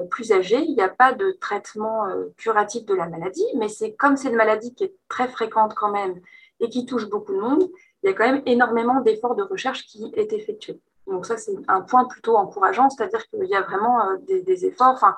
plus 0.10 0.32
âgés. 0.32 0.63
Il 0.63 0.74
n'y 0.75 0.82
a 0.82 0.89
pas 0.89 1.13
de 1.13 1.38
traitement 1.39 2.08
curatif 2.38 2.86
de 2.86 2.96
la 2.96 3.08
maladie, 3.08 3.46
mais 3.58 3.68
c'est 3.68 3.94
comme 3.94 4.15
c'est 4.15 4.30
une 4.30 4.36
maladie 4.36 4.74
qui 4.74 4.86
est 4.86 4.96
très 5.10 5.27
fréquente 5.27 5.74
quand 5.75 5.91
même 5.91 6.20
et 6.62 6.70
qui 6.70 6.86
touche 6.86 7.10
beaucoup 7.10 7.34
de 7.34 7.39
monde, 7.39 7.70
il 8.03 8.08
y 8.08 8.10
a 8.10 8.13
quand 8.13 8.25
même 8.25 8.44
énormément 8.46 9.01
d'efforts 9.01 9.36
de 9.36 9.44
recherche 9.44 9.86
qui 9.86 10.12
est 10.15 10.32
effectués. 10.34 10.80
Donc 11.08 11.25
ça, 11.25 11.36
c'est 11.38 11.56
un 11.68 11.82
point 11.82 12.06
plutôt 12.06 12.38
encourageant, 12.38 12.89
c'est-à-dire 12.89 13.27
qu'il 13.27 13.46
y 13.46 13.56
a 13.56 13.62
vraiment 13.62 14.08
euh, 14.08 14.18
des, 14.22 14.65
efforts. 14.65 14.94
Enfin, 14.94 15.15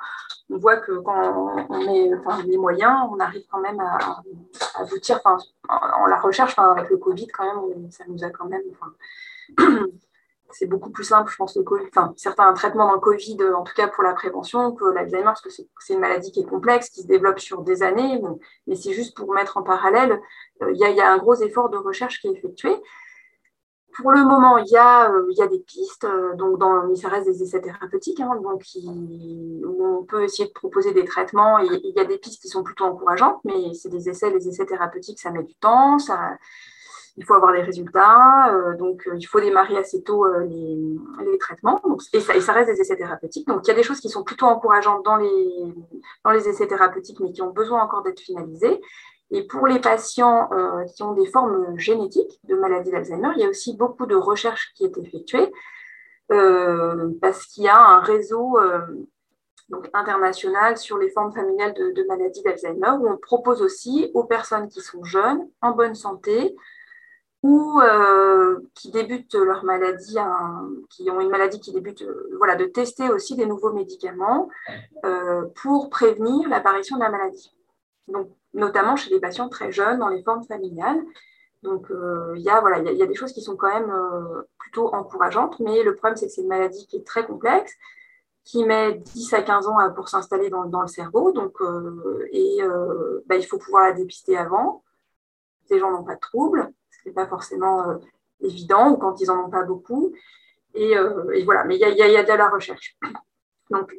on 0.49 0.57
voit 0.57 0.77
que 0.77 0.93
quand 0.99 1.65
on 1.69 1.85
met 1.85 2.09
les 2.45 2.57
moyens, 2.57 3.09
on 3.11 3.19
arrive 3.19 3.43
quand 3.51 3.59
même 3.59 3.79
à, 3.79 4.23
aboutir. 4.75 5.19
Enfin, 5.23 5.37
en, 5.69 6.05
la 6.07 6.19
recherche, 6.19 6.57
avec 6.57 6.89
le 6.89 6.97
Covid, 6.97 7.27
quand 7.27 7.43
même, 7.45 7.91
ça 7.91 8.05
nous 8.07 8.23
a 8.23 8.29
quand 8.29 8.45
même. 8.45 8.61
C'est 10.53 10.67
beaucoup 10.67 10.91
plus 10.91 11.03
simple, 11.03 11.31
je 11.31 11.35
pense, 11.35 11.57
enfin, 11.87 12.13
certains 12.15 12.53
traitements 12.53 12.87
dans 12.87 12.93
le 12.93 12.99
Covid, 12.99 13.37
en 13.55 13.63
tout 13.63 13.73
cas 13.73 13.87
pour 13.87 14.03
la 14.03 14.13
prévention, 14.13 14.71
que 14.71 14.85
l'Alzheimer, 14.85 15.25
parce 15.25 15.41
que 15.41 15.49
c'est 15.49 15.93
une 15.93 15.99
maladie 15.99 16.31
qui 16.31 16.41
est 16.41 16.45
complexe, 16.45 16.89
qui 16.89 17.01
se 17.01 17.07
développe 17.07 17.39
sur 17.39 17.61
des 17.61 17.83
années. 17.83 18.21
mais 18.67 18.75
c'est 18.75 18.93
juste 18.93 19.15
pour 19.15 19.33
mettre 19.33 19.57
en 19.57 19.63
parallèle, 19.63 20.19
euh, 20.61 20.71
il 20.71 20.77
y, 20.77 21.01
a 21.01 21.11
un 21.11 21.17
gros 21.17 21.35
effort 21.35 21.69
de 21.69 21.77
recherche 21.77 22.19
qui 22.19 22.27
est 22.27 22.31
effectué. 22.31 22.75
Pour 23.95 24.11
le 24.11 24.23
moment, 24.23 24.57
il 24.57 24.69
y 24.69 24.77
a, 24.77 25.11
euh, 25.11 25.47
des 25.47 25.59
pistes, 25.59 26.05
euh, 26.05 26.33
donc 26.35 26.57
dans, 26.57 26.87
mais 26.87 26.95
ça 26.95 27.09
reste 27.09 27.27
des 27.27 27.43
essais 27.43 27.61
thérapeutiques, 27.61 28.19
hein, 28.19 28.35
donc 28.41 28.63
où 28.75 29.85
on 29.85 30.03
peut 30.03 30.23
essayer 30.23 30.47
de 30.47 30.53
proposer 30.53 30.93
des 30.93 31.05
traitements. 31.05 31.59
Il 31.59 31.93
y 31.95 31.99
a 31.99 32.05
des 32.05 32.17
pistes 32.17 32.41
qui 32.41 32.47
sont 32.47 32.63
plutôt 32.63 32.85
encourageantes, 32.85 33.39
mais 33.43 33.73
c'est 33.73 33.89
des 33.89 34.09
essais, 34.09 34.31
les 34.31 34.47
essais 34.47 34.65
thérapeutiques, 34.65 35.19
ça 35.19 35.29
met 35.29 35.43
du 35.43 35.55
temps, 35.55 35.99
ça, 35.99 36.37
il 37.15 37.25
faut 37.25 37.35
avoir 37.35 37.53
des 37.53 37.61
résultats, 37.61 38.53
euh, 38.53 38.75
donc 38.75 39.07
il 39.15 39.25
faut 39.25 39.39
démarrer 39.39 39.77
assez 39.77 40.01
tôt 40.01 40.25
les, 40.39 40.77
les, 41.31 41.37
traitements, 41.37 41.81
et, 42.13 42.19
ça, 42.19 42.53
reste 42.53 42.69
des 42.69 42.81
essais 42.81 42.97
thérapeutiques. 42.97 43.47
Donc 43.47 43.61
il 43.65 43.67
y 43.67 43.71
a 43.71 43.75
des 43.75 43.83
choses 43.83 43.99
qui 43.99 44.09
sont 44.09 44.23
plutôt 44.23 44.47
encourageantes 44.47 45.05
dans 45.05 45.17
les, 45.17 45.73
dans 46.25 46.31
les 46.31 46.47
essais 46.49 46.67
thérapeutiques, 46.67 47.19
mais 47.19 47.31
qui 47.31 47.41
ont 47.41 47.51
besoin 47.51 47.83
encore 47.83 48.03
d'être 48.03 48.19
finalisées. 48.19 48.81
Et 49.33 49.47
pour 49.47 49.65
les 49.65 49.79
patients 49.79 50.47
euh, 50.53 50.85
qui 50.85 51.01
ont 51.01 51.13
des 51.13 51.25
formes 51.25 51.77
génétiques 51.77 52.39
de 52.43 52.55
maladie 52.55 52.91
d'Alzheimer, 52.91 53.31
il 53.35 53.41
y 53.41 53.45
a 53.45 53.49
aussi 53.49 53.75
beaucoup 53.75 54.05
de 54.05 54.15
recherches 54.15 54.71
qui 54.75 54.85
est 54.85 54.95
effectuée 54.95 55.51
euh, 56.31 57.09
parce 57.19 57.47
qu'il 57.47 57.63
y 57.63 57.67
a 57.67 57.79
un 57.79 57.99
réseau 57.99 58.59
euh, 58.59 58.81
international 59.93 60.77
sur 60.77 60.99
les 60.99 61.09
formes 61.09 61.33
familiales 61.33 61.73
de, 61.73 61.91
de 61.91 62.03
maladie 62.07 62.43
d'Alzheimer 62.43 62.91
où 62.99 63.09
on 63.09 63.17
propose 63.17 63.63
aussi 63.63 64.11
aux 64.13 64.23
personnes 64.23 64.67
qui 64.67 64.81
sont 64.81 65.03
jeunes, 65.03 65.49
en 65.61 65.71
bonne 65.71 65.95
santé, 65.95 66.55
ou 67.43 67.81
qui 68.73 68.89
débutent 68.91 69.35
leur 69.35 69.65
maladie, 69.65 70.15
qui 70.89 71.09
ont 71.11 71.19
une 71.19 71.29
maladie 71.29 71.59
qui 71.59 71.73
débute, 71.73 72.05
voilà, 72.37 72.55
de 72.55 72.63
tester 72.65 73.09
aussi 73.09 73.35
des 73.35 73.45
nouveaux 73.45 73.73
médicaments 73.73 74.47
pour 75.55 75.89
prévenir 75.89 76.47
l'apparition 76.47 76.95
de 76.95 77.01
la 77.01 77.09
maladie. 77.09 77.53
Donc, 78.07 78.29
notamment 78.53 78.95
chez 78.95 79.09
les 79.09 79.19
patients 79.19 79.49
très 79.49 79.71
jeunes 79.71 79.99
dans 79.99 80.09
les 80.09 80.23
formes 80.23 80.43
familiales. 80.43 81.01
Donc, 81.63 81.89
euh, 81.91 82.33
il 82.35 82.41
y, 82.41 82.49
a, 82.49 82.59
voilà, 82.59 82.79
y, 82.79 83.01
a, 83.01 83.05
des 83.05 83.15
choses 83.15 83.31
qui 83.31 83.41
sont 83.41 83.55
quand 83.55 83.73
même 83.73 83.89
euh, 83.89 84.41
plutôt 84.59 84.93
encourageantes, 84.93 85.59
mais 85.59 85.81
le 85.81 85.95
problème, 85.95 86.17
c'est 86.17 86.27
que 86.27 86.31
c'est 86.33 86.41
une 86.41 86.49
maladie 86.49 86.85
qui 86.87 86.97
est 86.97 87.07
très 87.07 87.25
complexe, 87.25 87.73
qui 88.43 88.65
met 88.65 88.93
10 88.93 89.33
à 89.33 89.41
15 89.41 89.67
ans 89.67 89.77
pour 89.95 90.09
s'installer 90.09 90.49
dans, 90.49 90.81
le 90.81 90.87
cerveau. 90.87 91.31
Donc, 91.31 91.61
euh, 91.61 92.27
et 92.33 92.59
bah, 93.25 93.37
il 93.37 93.45
faut 93.45 93.57
pouvoir 93.57 93.85
la 93.85 93.93
dépister 93.93 94.37
avant. 94.37 94.83
Les 95.69 95.79
gens 95.79 95.91
n'ont 95.91 96.03
pas 96.03 96.15
de 96.15 96.19
troubles, 96.19 96.69
n'est 97.05 97.13
pas 97.13 97.27
forcément 97.27 97.99
évident, 98.41 98.91
ou 98.91 98.97
quand 98.97 99.19
ils 99.21 99.27
n'en 99.27 99.45
ont 99.45 99.49
pas 99.49 99.63
beaucoup. 99.63 100.13
Et, 100.73 100.95
voilà, 101.45 101.63
mais 101.65 101.75
il 101.75 101.79
y 101.79 102.17
a, 102.17 102.23
de 102.23 102.33
la 102.33 102.49
recherche. 102.49 102.97
Donc, 103.69 103.95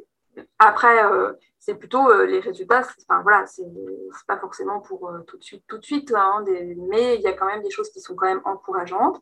après, 0.59 0.99
c'est 1.65 1.77
plutôt 1.77 2.11
euh, 2.11 2.27
les 2.27 2.41
résultats. 2.41 2.83
Enfin, 3.09 3.23
voilà, 3.23 3.47
c'est 3.47 3.65
pas 4.27 4.37
forcément 4.39 4.81
pour 4.81 5.09
euh, 5.09 5.21
tout 5.27 5.39
de 5.39 5.43
suite, 5.43 5.65
tout 5.67 5.79
de 5.79 5.85
suite, 5.85 6.13
hein, 6.15 6.45
mais 6.91 7.15
il 7.17 7.23
y 7.23 7.27
a 7.27 7.33
quand 7.33 7.47
même 7.47 7.63
des 7.63 7.71
choses 7.71 7.91
qui 7.91 8.01
sont 8.01 8.15
quand 8.15 8.27
même 8.27 8.43
encourageantes. 8.45 9.19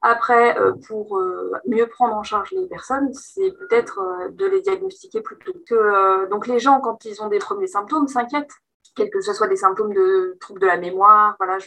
Après, 0.00 0.58
euh, 0.58 0.72
pour 0.86 1.20
mieux 1.66 1.86
prendre 1.86 2.14
en 2.14 2.22
charge 2.22 2.52
les 2.52 2.66
personnes, 2.68 3.12
c'est 3.12 3.52
peut-être 3.52 4.00
de 4.30 4.46
les 4.46 4.60
diagnostiquer 4.60 5.20
plutôt 5.20 5.52
que 5.66 6.28
donc 6.28 6.46
les 6.46 6.58
gens 6.58 6.80
quand 6.80 7.04
ils 7.04 7.22
ont 7.22 7.28
des 7.28 7.38
premiers 7.38 7.66
symptômes 7.66 8.08
s'inquiètent 8.08 8.52
quels 8.94 9.10
que 9.10 9.20
ce 9.20 9.32
soit 9.32 9.48
des 9.48 9.56
symptômes 9.56 9.92
de 9.92 10.36
troubles 10.40 10.60
de 10.60 10.66
la 10.66 10.76
mémoire, 10.76 11.34
voilà, 11.38 11.58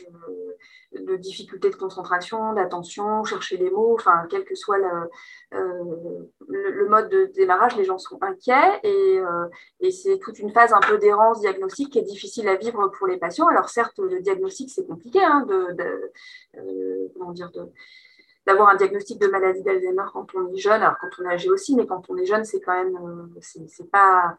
de 1.06 1.16
difficultés 1.16 1.70
de 1.70 1.75
concentration, 1.75 2.54
d'attention, 2.54 3.24
chercher 3.24 3.58
les 3.58 3.70
mots, 3.70 3.94
enfin, 3.94 4.25
quel 4.30 4.44
que 4.46 4.56
soit 4.56 4.77
le, 4.77 5.10
euh, 5.54 6.88
mode 6.88 7.10
de 7.10 7.25
démarrage, 7.36 7.75
les 7.75 7.84
gens 7.84 7.98
sont 7.98 8.18
inquiets 8.22 8.80
euh, 8.86 9.48
et, 9.80 9.92
c'est 9.92 10.18
toute 10.20 10.39
une 10.39 10.51
phase 10.51 10.74
un 10.74 10.80
peu 10.80 10.98
d'errance 10.98 11.42
diagnostique 11.42 11.92
qui 11.94 12.00
est 12.00 12.04
difficile 12.04 12.48
à 12.48 12.56
vivre 12.56 12.88
pour 12.98 13.08
les 13.08 13.18
patients. 13.18 13.48
Alors 13.48 13.70
certes, 13.70 14.00
le 14.00 14.22
diagnostic, 14.22 14.70
c'est 14.70 14.86
compliqué, 14.86 15.24
hein, 15.24 15.46
de, 15.48 16.12
euh, 16.58 17.08
comment 17.18 17.32
dire, 17.32 17.51
d'avoir 18.46 18.70
un 18.70 18.75
diagnostic 18.75 19.20
de 19.20 19.27
maladie 19.27 19.63
d'Alzheimer 19.63 20.06
quand 20.13 20.27
on 20.36 20.54
est 20.54 20.58
jeune, 20.58 20.82
alors 20.82 20.98
quand 21.00 21.10
on 21.20 21.25
est 21.25 21.34
âgé 21.34 21.50
aussi, 21.50 21.75
mais 21.75 21.86
quand 21.86 22.04
on 22.10 22.18
est 22.18 22.25
jeune, 22.25 22.46
c'est 22.46 22.62
quand 22.62 22.74
même, 22.74 23.30
c'est 23.42 23.89
pas, 23.92 24.38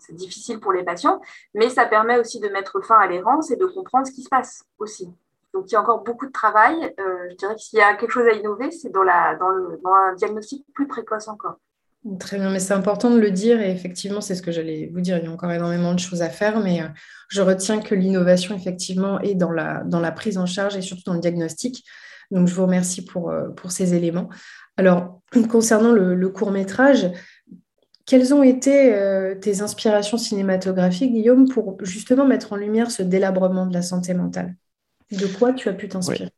c'est 0.00 0.14
difficile 0.14 0.60
pour 0.60 0.72
les 0.72 0.84
patients, 0.84 1.20
mais 1.54 1.68
ça 1.68 1.86
permet 1.86 2.18
aussi 2.18 2.40
de 2.40 2.48
mettre 2.48 2.80
fin 2.84 2.98
à 2.98 3.06
l'errance 3.06 3.50
et 3.50 3.56
de 3.56 3.66
comprendre 3.66 4.06
ce 4.06 4.12
qui 4.12 4.22
se 4.22 4.28
passe 4.28 4.64
aussi. 4.78 5.08
Donc, 5.54 5.70
il 5.70 5.72
y 5.72 5.76
a 5.76 5.82
encore 5.82 6.02
beaucoup 6.02 6.26
de 6.26 6.32
travail. 6.32 6.94
je 6.98 7.36
dirais 7.36 7.54
que 7.54 7.60
s'il 7.60 7.78
y 7.78 7.82
a 7.82 7.94
quelque 7.94 8.12
chose 8.12 8.26
à 8.26 8.32
innover, 8.32 8.70
c'est 8.70 8.90
dans, 8.90 9.02
le, 9.02 9.80
un 9.84 10.14
diagnostic 10.14 10.64
plus 10.74 10.86
précoce 10.86 11.28
encore. 11.28 11.58
Très 12.18 12.36
bien, 12.36 12.50
mais 12.50 12.58
c'est 12.58 12.74
important 12.74 13.10
de 13.10 13.20
le 13.20 13.30
dire 13.30 13.60
et 13.60 13.70
effectivement, 13.70 14.20
c'est 14.20 14.34
ce 14.34 14.42
que 14.42 14.50
j'allais 14.50 14.90
vous 14.92 15.00
dire. 15.00 15.18
Il 15.18 15.24
y 15.24 15.28
a 15.28 15.30
encore 15.30 15.52
énormément 15.52 15.94
de 15.94 16.00
choses 16.00 16.20
à 16.20 16.30
faire, 16.30 16.58
mais 16.58 16.82
euh, 16.82 16.88
je 17.28 17.42
retiens 17.42 17.80
que 17.80 17.94
l'innovation, 17.94 18.56
effectivement, 18.56 19.20
est 19.20 19.36
dans 19.36 19.52
la, 19.52 20.12
prise 20.12 20.36
en 20.36 20.46
charge 20.46 20.76
et 20.76 20.82
surtout 20.82 21.04
dans 21.06 21.14
le 21.14 21.20
diagnostic. 21.20 21.84
Donc, 22.32 22.48
je 22.48 22.54
vous 22.54 22.62
remercie 22.62 23.04
pour, 23.04 23.30
euh, 23.30 23.50
pour 23.50 23.70
ces 23.70 23.94
éléments. 23.94 24.28
Alors, 24.76 25.20
concernant 25.48 25.92
le, 25.92 26.28
court 26.28 26.50
métrage, 26.50 27.08
quelles 28.12 28.34
ont 28.34 28.42
été 28.42 28.92
euh, 28.92 29.34
tes 29.34 29.62
inspirations 29.62 30.18
cinématographiques, 30.18 31.14
Guillaume, 31.14 31.48
pour 31.48 31.82
justement 31.82 32.26
mettre 32.26 32.52
en 32.52 32.56
lumière 32.56 32.90
ce 32.90 33.02
délabrement 33.02 33.64
de 33.64 33.72
la 33.72 33.80
santé 33.80 34.12
mentale? 34.12 34.54
De 35.12 35.26
quoi 35.26 35.54
tu 35.54 35.70
as 35.70 35.72
pu 35.72 35.88
t'inspirer? 35.88 36.28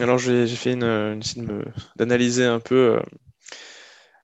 Alors, 0.00 0.18
j'ai 0.18 0.44
fait 0.48 0.72
une, 0.72 1.20
une 1.36 1.62
d'analyser 1.94 2.44
un 2.44 2.58
peu 2.58 2.98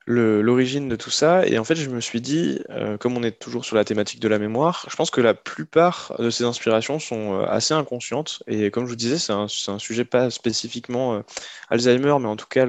l'origine 0.08 0.88
de 0.88 0.96
tout 0.96 1.10
ça. 1.10 1.46
Et 1.46 1.58
en 1.58 1.64
fait, 1.64 1.76
je 1.76 1.88
me 1.88 2.00
suis 2.00 2.20
dit, 2.20 2.60
euh, 2.70 2.96
comme 2.96 3.16
on 3.16 3.22
est 3.22 3.38
toujours 3.38 3.64
sur 3.64 3.76
la 3.76 3.84
thématique 3.84 4.18
de 4.18 4.26
la 4.26 4.40
mémoire, 4.40 4.84
je 4.90 4.96
pense 4.96 5.12
que 5.12 5.20
la 5.20 5.34
plupart 5.34 6.12
de 6.18 6.30
ces 6.30 6.42
inspirations 6.42 6.98
sont 6.98 7.34
euh, 7.34 7.46
assez 7.46 7.72
inconscientes. 7.72 8.42
Et 8.48 8.72
comme 8.72 8.84
je 8.84 8.90
vous 8.90 8.96
disais, 8.96 9.18
c'est 9.18 9.32
un, 9.32 9.46
sujet 9.78 10.04
pas 10.04 10.30
spécifiquement 10.30 11.14
euh, 11.14 11.20
Alzheimer, 11.70 12.16
mais 12.18 12.28
en 12.28 12.36
tout 12.36 12.48
cas, 12.48 12.66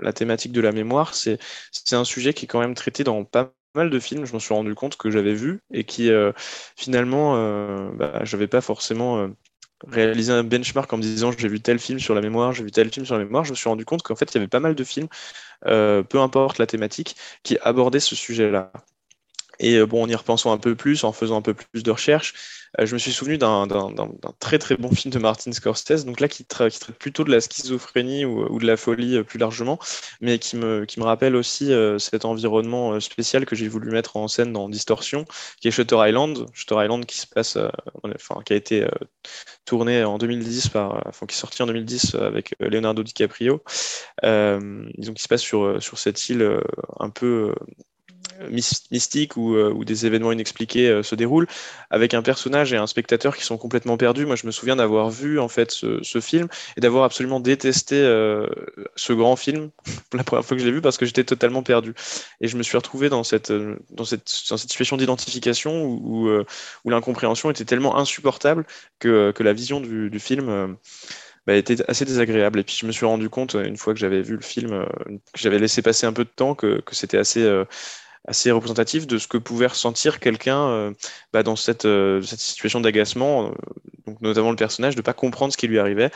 la 0.00 0.12
thématique 0.12 0.50
de 0.50 0.60
la 0.60 0.72
mémoire, 0.72 1.14
c'est 1.14 1.38
un 1.92 2.04
sujet 2.04 2.34
qui 2.34 2.46
est 2.46 2.48
quand 2.48 2.60
même 2.60 2.74
traité 2.74 3.04
dans 3.04 3.22
pas 3.22 3.52
mal 3.74 3.90
de 3.90 3.98
films. 4.00 4.24
Je 4.24 4.34
me 4.34 4.38
suis 4.38 4.54
rendu 4.54 4.74
compte 4.74 4.96
que 4.96 5.10
j'avais 5.10 5.34
vu 5.34 5.60
et 5.72 5.84
qui 5.84 6.10
finalement, 6.76 7.34
bah, 7.92 8.24
j'avais 8.24 8.48
pas 8.48 8.60
forcément 8.60 9.28
réaliser 9.86 10.32
un 10.32 10.44
benchmark 10.44 10.92
en 10.92 10.96
me 10.96 11.02
disant 11.02 11.30
j'ai 11.32 11.48
vu 11.48 11.60
tel 11.60 11.78
film 11.78 12.00
sur 12.00 12.14
la 12.14 12.20
mémoire, 12.20 12.52
j'ai 12.52 12.64
vu 12.64 12.70
tel 12.70 12.90
film 12.92 13.06
sur 13.06 13.16
la 13.16 13.24
mémoire, 13.24 13.44
je 13.44 13.50
me 13.52 13.56
suis 13.56 13.68
rendu 13.68 13.84
compte 13.84 14.02
qu'en 14.02 14.16
fait 14.16 14.30
il 14.32 14.34
y 14.34 14.38
avait 14.38 14.48
pas 14.48 14.60
mal 14.60 14.74
de 14.74 14.84
films, 14.84 15.08
euh, 15.66 16.02
peu 16.02 16.20
importe 16.20 16.58
la 16.58 16.66
thématique, 16.66 17.16
qui 17.44 17.58
abordaient 17.62 18.00
ce 18.00 18.16
sujet-là. 18.16 18.72
Et 19.60 19.76
euh, 19.76 19.86
bon, 19.86 20.04
en 20.04 20.08
y 20.08 20.14
repensant 20.14 20.52
un 20.52 20.58
peu 20.58 20.74
plus, 20.74 21.04
en 21.04 21.12
faisant 21.12 21.38
un 21.38 21.42
peu 21.42 21.54
plus 21.54 21.82
de 21.82 21.90
recherches, 21.90 22.34
euh, 22.78 22.86
je 22.86 22.94
me 22.94 22.98
suis 22.98 23.12
souvenu 23.12 23.38
d'un 23.38 23.66
très 24.38 24.58
très 24.58 24.76
bon 24.76 24.90
film 24.92 25.12
de 25.12 25.18
Martin 25.18 25.52
Scorsese, 25.52 26.04
donc 26.04 26.20
là 26.20 26.28
qui, 26.28 26.44
traite 26.44 26.92
plutôt 26.98 27.24
de 27.24 27.30
la 27.30 27.40
schizophrénie 27.40 28.24
ou, 28.24 28.58
de 28.58 28.66
la 28.66 28.76
folie 28.76 29.16
euh, 29.16 29.24
plus 29.24 29.38
largement, 29.38 29.78
mais 30.20 30.38
qui 30.38 30.56
me, 30.56 30.84
qui 30.84 31.00
me 31.00 31.04
rappelle 31.04 31.34
aussi 31.34 31.72
cet 31.98 32.24
environnement 32.24 33.00
spécial 33.00 33.46
que 33.46 33.56
j'ai 33.56 33.68
voulu 33.68 33.90
mettre 33.90 34.16
en 34.16 34.28
scène 34.28 34.52
dans 34.52 34.68
Distorsion, 34.68 35.24
qui 35.60 35.68
est 35.68 35.70
Shutter 35.70 35.96
Island. 35.98 36.46
Shutter 36.52 36.76
Island 36.82 37.04
qui 37.06 37.18
se 37.18 37.26
passe, 37.26 37.58
enfin, 38.02 38.40
qui 38.44 38.52
a 38.52 38.56
été 38.56 38.86
tourné 39.64 40.04
en 40.04 40.18
2010 40.18 40.68
par, 40.68 41.02
enfin, 41.06 41.26
qui 41.26 41.34
est 41.34 41.38
sorti 41.38 41.62
en 41.62 41.66
2010 41.66 42.14
avec 42.16 42.54
Leonardo 42.60 43.02
DiCaprio, 43.02 43.62
donc 44.22 45.14
qui 45.16 45.22
se 45.22 45.28
passe 45.28 45.42
sur, 45.42 45.82
sur 45.82 45.98
cette 45.98 46.28
île 46.28 46.60
un 46.98 47.10
peu 47.10 47.54
mystique 48.50 49.36
euh, 49.36 49.72
où, 49.72 49.84
des 49.84 50.06
événements 50.06 50.32
inexpliqués 50.32 50.88
euh, 50.88 51.02
se 51.02 51.14
déroulent, 51.14 51.46
avec 51.90 52.14
un 52.14 52.22
personnage 52.22 52.72
et 52.72 52.76
un 52.76 52.86
spectateur 52.86 53.36
qui 53.36 53.44
sont 53.44 53.58
complètement 53.58 53.96
perdus. 53.96 54.26
Moi, 54.26 54.36
je 54.36 54.46
me 54.46 54.52
souviens 54.52 54.76
d'avoir 54.76 55.10
vu 55.10 55.38
en 55.40 55.48
fait 55.48 55.70
ce, 55.70 56.20
film 56.20 56.48
et 56.76 56.80
d'avoir 56.80 57.04
absolument 57.04 57.38
détesté 57.38 57.96
euh, 57.96 58.46
ce 58.96 59.12
grand 59.12 59.36
film 59.36 59.70
la 60.12 60.24
première 60.24 60.44
fois 60.44 60.56
que 60.56 60.62
je 60.62 60.66
l'ai 60.66 60.72
vu 60.72 60.80
parce 60.80 60.98
que 60.98 61.06
j'étais 61.06 61.24
totalement 61.24 61.62
perdu. 61.62 61.94
Et 62.40 62.48
je 62.48 62.56
me 62.56 62.62
suis 62.62 62.76
retrouvé 62.76 63.08
dans 63.08 63.24
cette, 63.24 63.52
dans 63.90 64.04
cette, 64.04 64.28
situation 64.28 64.96
d'identification 64.96 65.84
où, 65.84 66.28
où, 66.84 66.90
l'incompréhension 66.90 67.50
était 67.50 67.64
tellement 67.64 67.96
insupportable 67.98 68.66
que, 68.98 69.30
que 69.30 69.42
la 69.42 69.52
vision 69.52 69.80
du, 69.80 70.18
film 70.18 70.76
bah, 71.46 71.54
était 71.54 71.76
assez 71.88 72.04
désagréable. 72.04 72.58
Et 72.58 72.64
puis 72.64 72.76
je 72.78 72.86
me 72.86 72.92
suis 72.92 73.06
rendu 73.06 73.28
compte, 73.28 73.54
une 73.54 73.76
fois 73.76 73.94
que 73.94 74.00
j'avais 74.00 74.22
vu 74.22 74.34
le 74.34 74.42
film, 74.42 74.84
que 75.32 75.40
j'avais 75.40 75.58
laissé 75.58 75.82
passer 75.82 76.06
un 76.06 76.12
peu 76.12 76.24
de 76.24 76.30
temps, 76.34 76.54
que 76.54 76.82
c'était 76.90 77.18
assez, 77.18 77.46
assez 78.26 78.50
représentatif 78.50 79.06
de 79.06 79.18
ce 79.18 79.28
que 79.28 79.38
pouvait 79.38 79.66
ressentir 79.66 80.20
quelqu'un 80.20 80.68
euh, 80.68 80.92
bah, 81.32 81.42
dans 81.42 81.56
cette, 81.56 81.84
euh, 81.84 82.20
cette 82.22 82.40
situation 82.40 82.80
d'agacement, 82.80 83.48
euh, 83.48 84.12
notamment 84.20 84.50
le 84.50 84.56
personnage, 84.56 84.94
de 84.94 85.00
ne 85.00 85.04
pas 85.04 85.12
comprendre 85.12 85.52
ce 85.52 85.56
qui 85.56 85.66
lui 85.66 85.78
arrivait. 85.78 86.10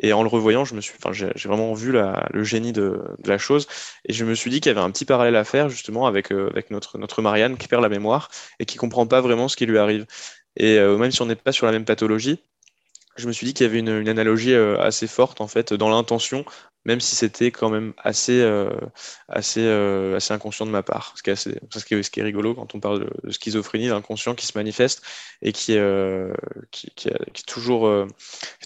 Et 0.00 0.12
en 0.12 0.22
le 0.22 0.28
revoyant, 0.28 0.64
je 0.64 0.74
me 0.74 0.80
suis, 0.80 0.94
j'ai, 1.12 1.48
vraiment 1.48 1.74
vu 1.74 1.92
le 1.92 2.44
génie 2.44 2.72
de, 2.72 3.00
la 3.24 3.38
chose. 3.38 3.66
Et 4.04 4.12
je 4.12 4.24
me 4.24 4.34
suis 4.34 4.50
dit 4.50 4.60
qu'il 4.60 4.70
y 4.70 4.74
avait 4.74 4.84
un 4.84 4.90
petit 4.90 5.04
parallèle 5.04 5.36
à 5.36 5.44
faire 5.44 5.68
justement 5.68 6.06
avec, 6.06 6.30
avec 6.30 6.70
notre, 6.70 6.98
notre 6.98 7.20
Marianne 7.20 7.56
qui 7.56 7.66
perd 7.66 7.82
la 7.82 7.88
mémoire 7.88 8.30
et 8.60 8.64
qui 8.64 8.76
comprend 8.76 9.06
pas 9.06 9.20
vraiment 9.20 9.48
ce 9.48 9.56
qui 9.56 9.66
lui 9.66 9.78
arrive. 9.78 10.06
Et 10.56 10.78
même 10.78 11.10
si 11.10 11.20
on 11.22 11.26
n'est 11.26 11.36
pas 11.36 11.52
sur 11.52 11.66
la 11.66 11.72
même 11.72 11.84
pathologie, 11.84 12.40
je 13.18 13.26
me 13.26 13.32
suis 13.32 13.46
dit 13.46 13.54
qu'il 13.54 13.66
y 13.66 13.68
avait 13.68 13.80
une, 13.80 14.08
analogie 14.08 14.54
assez 14.54 15.06
forte 15.06 15.40
en 15.40 15.48
fait 15.48 15.74
dans 15.74 15.90
l'intention 15.90 16.44
même 16.88 17.00
si 17.00 17.16
c'était 17.16 17.50
quand 17.50 17.68
même 17.68 17.92
assez, 17.98 18.40
euh, 18.40 18.70
assez, 19.28 19.60
euh, 19.62 20.16
assez 20.16 20.32
inconscient 20.32 20.64
de 20.64 20.70
ma 20.70 20.82
part. 20.82 21.12
Ce 21.16 21.22
qui, 21.22 21.28
est 21.28 21.36
ce, 21.36 21.50
qui 21.84 21.94
est, 21.94 22.02
ce 22.02 22.10
qui 22.10 22.20
est 22.20 22.22
rigolo 22.22 22.54
quand 22.54 22.74
on 22.74 22.80
parle 22.80 23.10
de, 23.22 23.30
schizophrénie, 23.30 23.88
d'inconscient 23.88 24.34
qui 24.34 24.46
se 24.46 24.56
manifeste 24.56 25.02
et 25.42 25.52
qui, 25.52 25.76
euh, 25.76 26.32
qui, 26.70 26.90
qui, 26.96 27.08
est 27.08 27.46
toujours, 27.46 27.90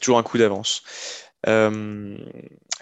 toujours 0.01 0.19
un 0.19 0.23
coup 0.23 0.39
d'avance. 0.39 0.85
Il 1.47 2.21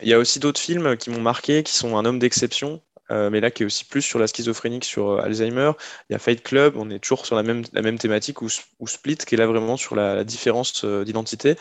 y 0.03 0.13
a 0.13 0.19
aussi 0.19 0.41
d'autres 0.41 0.61
films 0.61 0.99
qui 0.99 1.09
m'ont 1.09 1.23
marqué, 1.23 1.63
qui 1.63 1.73
sont 1.73 1.97
Un 1.97 2.05
homme 2.05 2.19
d'exception, 2.19 2.83
mais 3.11 3.41
là 3.41 3.51
qui 3.51 3.63
est 3.63 3.67
aussi 3.67 3.85
plus 3.85 4.03
sur 4.03 4.19
la 4.19 4.27
schizophrénie 4.27 4.81
que 4.81 4.87
sur 4.87 5.21
Alzheimer. 5.21 5.73
Il 6.09 6.13
y 6.13 6.17
a 6.17 6.19
Fight 6.19 6.43
Club, 6.43 6.77
on 6.77 6.91
est 6.91 6.99
toujours 7.01 7.27
sur 7.27 7.37
la 7.37 7.43
même, 7.43 7.65
la 7.73 7.83
même 7.83 7.99
thématique, 7.99 8.43
ou, 8.43 8.49
Split, 8.87 9.17
qui 9.17 9.35
est 9.35 9.39
là 9.39 9.47
vraiment 9.47 9.77
sur 9.77 9.97
la, 9.97 10.25
différence 10.25 10.85
d'identité. 10.85 11.57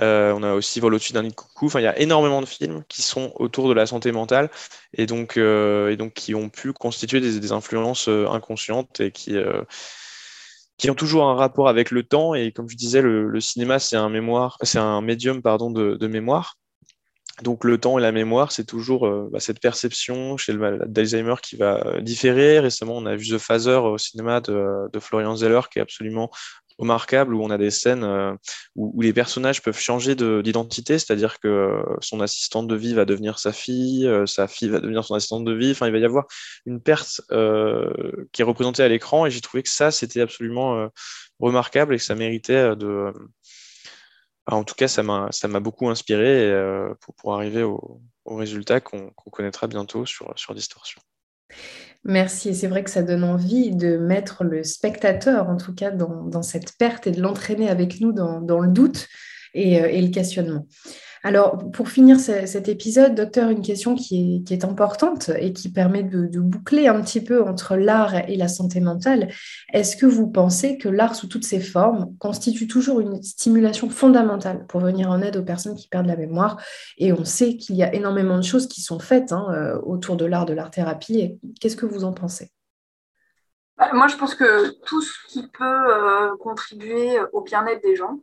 Euh, 0.00 0.32
on 0.32 0.42
a 0.42 0.52
aussi 0.52 0.80
Vol 0.80 0.94
au-dessus 0.94 1.12
d'un 1.12 1.22
nid 1.22 1.30
de 1.30 1.34
coucou. 1.34 1.66
Enfin, 1.66 1.80
il 1.80 1.84
y 1.84 1.86
a 1.86 1.98
énormément 1.98 2.40
de 2.40 2.46
films 2.46 2.84
qui 2.88 3.02
sont 3.02 3.32
autour 3.36 3.68
de 3.68 3.74
la 3.74 3.86
santé 3.86 4.12
mentale 4.12 4.50
et 4.92 5.06
donc, 5.06 5.36
euh, 5.36 5.90
et 5.90 5.96
donc 5.96 6.12
qui 6.14 6.34
ont 6.34 6.50
pu 6.50 6.72
constituer 6.72 7.20
des, 7.20 7.52
influences 7.52 8.08
euh, 8.08 8.28
inconscientes 8.28 9.00
et 9.00 9.10
qui, 9.10 9.36
qui 10.76 10.90
ont 10.90 10.94
toujours 10.94 11.24
un 11.24 11.34
rapport 11.34 11.68
avec 11.68 11.90
le 11.90 12.02
temps. 12.02 12.34
Et 12.34 12.52
comme 12.52 12.68
je 12.68 12.76
disais, 12.76 13.02
le, 13.02 13.40
cinéma, 13.40 13.78
c'est 13.78 13.96
un 13.96 14.08
médium 14.10 15.40
de, 15.40 16.06
mémoire. 16.06 16.58
Donc 17.42 17.64
le 17.64 17.78
temps 17.78 17.98
et 17.98 18.02
la 18.02 18.12
mémoire, 18.12 18.52
c'est 18.52 18.64
toujours 18.64 19.08
bah, 19.30 19.38
cette 19.40 19.60
perception 19.60 20.36
chez 20.36 20.52
le 20.52 20.80
d'Alzheimer 20.86 21.36
qui 21.42 21.56
va 21.56 22.00
différer. 22.00 22.58
Récemment, 22.58 22.96
on 22.96 23.06
a 23.06 23.14
vu 23.16 23.28
The 23.28 23.38
Phaser 23.38 23.76
au 23.76 23.96
cinéma 23.96 24.40
de, 24.40 24.90
de 24.92 24.98
Florian 24.98 25.36
Zeller, 25.36 25.60
qui 25.70 25.78
est 25.78 25.82
absolument 25.82 26.30
remarquable 26.78 27.34
où 27.34 27.42
on 27.42 27.50
a 27.50 27.58
des 27.58 27.70
scènes 27.70 28.04
euh, 28.04 28.34
où, 28.76 29.02
les 29.02 29.12
personnages 29.12 29.62
peuvent 29.62 29.78
changer 29.78 30.14
d'identité, 30.14 30.98
c'est-à-dire 30.98 31.40
que 31.40 31.48
euh, 31.48 31.82
son 32.00 32.20
assistante 32.20 32.68
de 32.68 32.76
vie 32.76 32.94
va 32.94 33.04
devenir 33.04 33.38
sa 33.38 33.52
fille, 33.52 34.06
euh, 34.06 34.26
sa 34.26 34.46
fille 34.46 34.68
va 34.68 34.80
devenir 34.80 35.04
son 35.04 35.14
assistante 35.14 35.44
de 35.44 35.52
vie. 35.52 35.72
Enfin, 35.72 35.86
il 35.86 35.92
va 35.92 35.98
y 35.98 36.04
avoir 36.04 36.26
une 36.66 36.80
perte 36.80 37.20
qui 38.32 38.42
est 38.42 38.44
représentée 38.44 38.82
à 38.82 38.88
l'écran 38.88 39.26
et 39.26 39.30
j'ai 39.30 39.40
trouvé 39.40 39.62
que 39.62 39.68
ça, 39.68 39.90
c'était 39.90 40.20
absolument 40.20 40.88
remarquable 41.40 41.94
et 41.94 41.98
que 41.98 42.04
ça 42.04 42.14
méritait 42.14 42.76
de. 42.76 43.12
En 44.56 44.64
tout 44.64 44.74
cas, 44.74 44.88
ça 44.88 45.02
m'a 45.02 45.60
beaucoup 45.60 45.88
inspiré 45.88 46.52
pour, 47.00 47.14
pour, 47.14 47.34
arriver 47.34 47.62
au, 47.62 48.00
résultat 48.26 48.80
qu'on 48.80 49.10
connaîtra 49.30 49.66
bientôt 49.66 50.04
sur, 50.04 50.32
sur 50.36 50.54
Distorsion. 50.54 51.00
Merci. 52.04 52.54
C'est 52.54 52.68
vrai 52.68 52.84
que 52.84 52.90
ça 52.90 53.02
donne 53.02 53.24
envie 53.24 53.74
de 53.74 53.96
mettre 53.96 54.44
le 54.44 54.62
spectateur, 54.64 55.48
en 55.48 55.56
tout 55.56 55.74
cas, 55.74 55.90
dans, 55.90 56.42
cette 56.42 56.76
perte 56.78 57.06
et 57.06 57.10
de 57.10 57.20
l'entraîner 57.20 57.68
avec 57.68 58.00
nous 58.00 58.12
dans, 58.12 58.60
le 58.60 58.68
doute 58.68 59.08
et, 59.54 59.82
euh, 59.82 59.88
et, 59.88 60.00
le 60.00 60.08
questionnement. 60.08 60.66
Alors, 61.24 61.70
pour 61.72 61.88
finir 61.88 62.20
cet 62.20 62.68
épisode, 62.68 63.14
docteur, 63.14 63.50
une 63.50 63.62
question 63.62 63.94
qui 63.94 64.44
est, 64.48 64.64
importante 64.64 65.30
et 65.38 65.52
qui 65.52 65.70
permet 65.70 66.02
de, 66.02 66.38
boucler 66.38 66.86
un 66.86 67.00
petit 67.00 67.22
peu 67.22 67.42
entre 67.42 67.76
l'art 67.76 68.14
et 68.28 68.36
la 68.36 68.48
santé 68.48 68.80
mentale. 68.80 69.28
Est-ce 69.72 69.96
que 69.96 70.06
vous 70.06 70.28
pensez 70.28 70.78
que 70.78 70.88
l'art 70.88 71.14
sous 71.14 71.26
toutes 71.26 71.44
ses 71.44 71.60
formes 71.60 72.16
constitue 72.18 72.66
toujours 72.66 73.00
une 73.00 73.22
stimulation 73.22 73.90
fondamentale 73.90 74.66
pour 74.66 74.80
venir 74.80 75.10
en 75.10 75.20
aide 75.20 75.36
aux 75.36 75.42
personnes 75.42 75.76
qui 75.76 75.88
perdent 75.88 76.06
la 76.06 76.16
mémoire? 76.16 76.60
Et 76.98 77.12
on 77.12 77.24
sait 77.24 77.56
qu'il 77.56 77.76
y 77.76 77.82
a 77.82 77.94
énormément 77.94 78.36
de 78.36 78.42
choses 78.42 78.68
qui 78.68 78.80
sont 78.80 78.98
faites 78.98 79.32
hein, 79.32 79.46
euh, 79.50 79.78
autour 79.82 80.16
de 80.16 80.24
l'art, 80.24 80.46
de 80.46 80.54
l'art-thérapie. 80.54 81.38
Qu'est-ce 81.60 81.76
que 81.76 81.86
vous 81.86 82.04
en 82.04 82.12
pensez? 82.12 82.50
Bah, 83.76 83.90
moi, 83.92 84.08
je 84.08 84.16
pense 84.16 84.34
que 84.34 84.70
tout 84.84 85.02
ce 85.02 85.12
qui 85.28 85.46
peut 85.48 85.64
euh, 85.64 86.36
contribuer 86.38 87.18
au 87.32 87.42
bien-être 87.42 87.82
des 87.82 87.96
gens, 87.96 88.20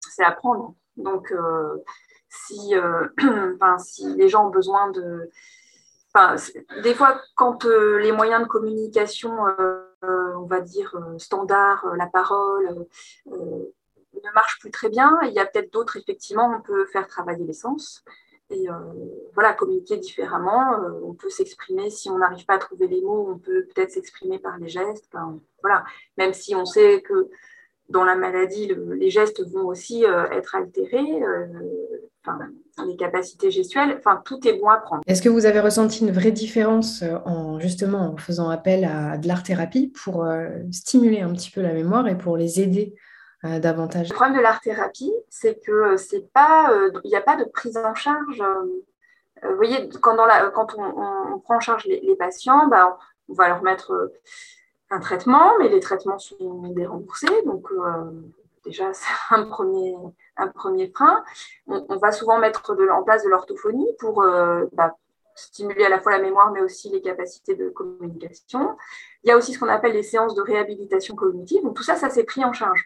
c'est 0.00 0.24
apprendre. 0.24 0.74
Donc, 0.96 1.32
euh, 1.32 1.76
si, 2.28 2.74
euh, 2.74 3.08
si 3.78 4.14
les 4.14 4.28
gens 4.28 4.46
ont 4.46 4.50
besoin 4.50 4.90
de... 4.90 5.30
des 6.82 6.94
fois, 6.94 7.20
quand 7.34 7.64
euh, 7.64 7.98
les 7.98 8.12
moyens 8.12 8.42
de 8.42 8.48
communication, 8.48 9.32
on 10.02 10.46
va 10.46 10.60
dire 10.60 10.96
standard, 11.18 11.86
la 11.96 12.06
parole, 12.06 12.86
ne 13.26 14.32
marchent 14.34 14.58
plus 14.60 14.70
très 14.70 14.88
bien, 14.88 15.18
il 15.24 15.32
y 15.32 15.38
a 15.38 15.46
peut-être 15.46 15.72
d'autres, 15.72 15.96
effectivement, 15.96 16.54
on 16.56 16.62
peut 16.62 16.86
faire 16.86 17.06
travailler 17.06 17.44
les 17.44 17.52
sens 17.52 18.02
et 18.48 18.66
voilà, 19.34 19.52
communiquer 19.54 19.96
différemment. 19.96 20.78
on 21.02 21.14
peut 21.14 21.30
s'exprimer, 21.30 21.90
si 21.90 22.08
on 22.08 22.18
n'arrive 22.18 22.46
pas 22.46 22.54
à 22.54 22.58
trouver 22.58 22.86
les 22.86 23.02
mots, 23.02 23.28
on 23.28 23.38
peut 23.38 23.66
peut-être 23.74 23.90
s'exprimer 23.90 24.38
par 24.38 24.56
les 24.58 24.68
gestes. 24.68 25.12
voilà. 25.60 25.84
Même 26.16 26.32
si 26.32 26.54
on 26.54 26.64
sait 26.64 27.02
que 27.02 27.28
dans 27.88 28.04
la 28.04 28.16
maladie, 28.16 28.72
les 28.96 29.10
gestes 29.10 29.46
vont 29.48 29.66
aussi 29.66 30.04
être 30.04 30.54
altérés, 30.54 31.20
les 32.84 32.96
capacités 32.96 33.50
gestuelles, 33.50 33.94
enfin, 33.98 34.20
tout 34.24 34.46
est 34.46 34.58
bon 34.58 34.68
à 34.68 34.78
prendre. 34.78 35.02
Est-ce 35.06 35.22
que 35.22 35.28
vous 35.28 35.46
avez 35.46 35.60
ressenti 35.60 36.04
une 36.04 36.10
vraie 36.10 36.32
différence 36.32 37.04
en 37.24 37.60
justement 37.60 38.12
en 38.12 38.16
faisant 38.16 38.50
appel 38.50 38.84
à 38.84 39.18
de 39.18 39.28
l'art-thérapie 39.28 39.92
pour 40.02 40.26
stimuler 40.72 41.20
un 41.20 41.32
petit 41.32 41.50
peu 41.50 41.60
la 41.62 41.72
mémoire 41.72 42.08
et 42.08 42.18
pour 42.18 42.36
les 42.36 42.60
aider 42.60 42.94
davantage? 43.44 44.08
Le 44.08 44.14
problème 44.14 44.36
de 44.36 44.42
l'art-thérapie, 44.42 45.12
c'est 45.30 45.60
que 45.64 45.96
c'est 45.96 46.32
pas, 46.32 46.72
il 47.04 47.08
n'y 47.08 47.16
a 47.16 47.20
pas 47.20 47.36
de 47.36 47.44
prise 47.44 47.76
en 47.76 47.94
charge 47.94 48.42
euh, 49.44 49.50
vous 49.50 49.56
voyez, 49.56 49.88
quand, 50.00 50.16
on, 50.78 51.38
prend 51.40 51.56
en 51.56 51.60
charge 51.60 51.84
les, 51.84 52.16
patients, 52.16 52.66
bah, 52.68 52.98
on 53.28 53.34
va 53.34 53.48
leur 53.48 53.62
mettre 53.62 53.92
euh, 53.92 54.12
un 54.90 55.00
traitement, 55.00 55.58
mais 55.58 55.68
les 55.68 55.80
traitements 55.80 56.18
sont 56.18 56.72
déremboursés. 56.74 57.42
Donc, 57.44 57.70
euh, 57.70 58.10
déjà, 58.64 58.92
c'est 58.92 59.34
un 59.34 59.44
premier, 59.46 59.94
un 60.36 60.48
premier 60.48 60.88
frein. 60.88 61.24
On, 61.66 61.96
va 61.96 62.12
souvent 62.12 62.38
mettre 62.38 62.74
en 62.90 63.02
place 63.02 63.24
de 63.24 63.28
l'orthophonie 63.28 63.88
pour 63.98 64.24
bah, 64.72 64.96
stimuler 65.34 65.84
à 65.84 65.88
la 65.88 66.00
fois 66.00 66.12
la 66.12 66.22
mémoire, 66.22 66.50
mais 66.52 66.60
aussi 66.60 66.88
les 66.90 67.02
capacités 67.02 67.54
de 67.54 67.68
communication. 67.68 68.76
Il 69.22 69.28
y 69.28 69.32
a 69.32 69.36
aussi 69.36 69.52
ce 69.52 69.58
qu'on 69.58 69.68
appelle 69.68 69.92
les 69.92 70.02
séances 70.02 70.34
de 70.34 70.42
réhabilitation 70.42 71.14
cognitive. 71.14 71.62
Donc, 71.62 71.76
tout 71.76 71.82
ça, 71.82 71.96
ça 71.96 72.10
s'est 72.10 72.24
pris 72.24 72.44
en 72.44 72.52
charge. 72.52 72.84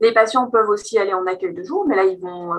Les 0.00 0.12
patients 0.12 0.48
peuvent 0.48 0.68
aussi 0.68 0.98
aller 0.98 1.12
en 1.12 1.26
accueil 1.26 1.52
de 1.52 1.62
jour, 1.62 1.84
mais 1.86 1.96
là, 1.96 2.04
ils 2.04 2.20
vont 2.20 2.54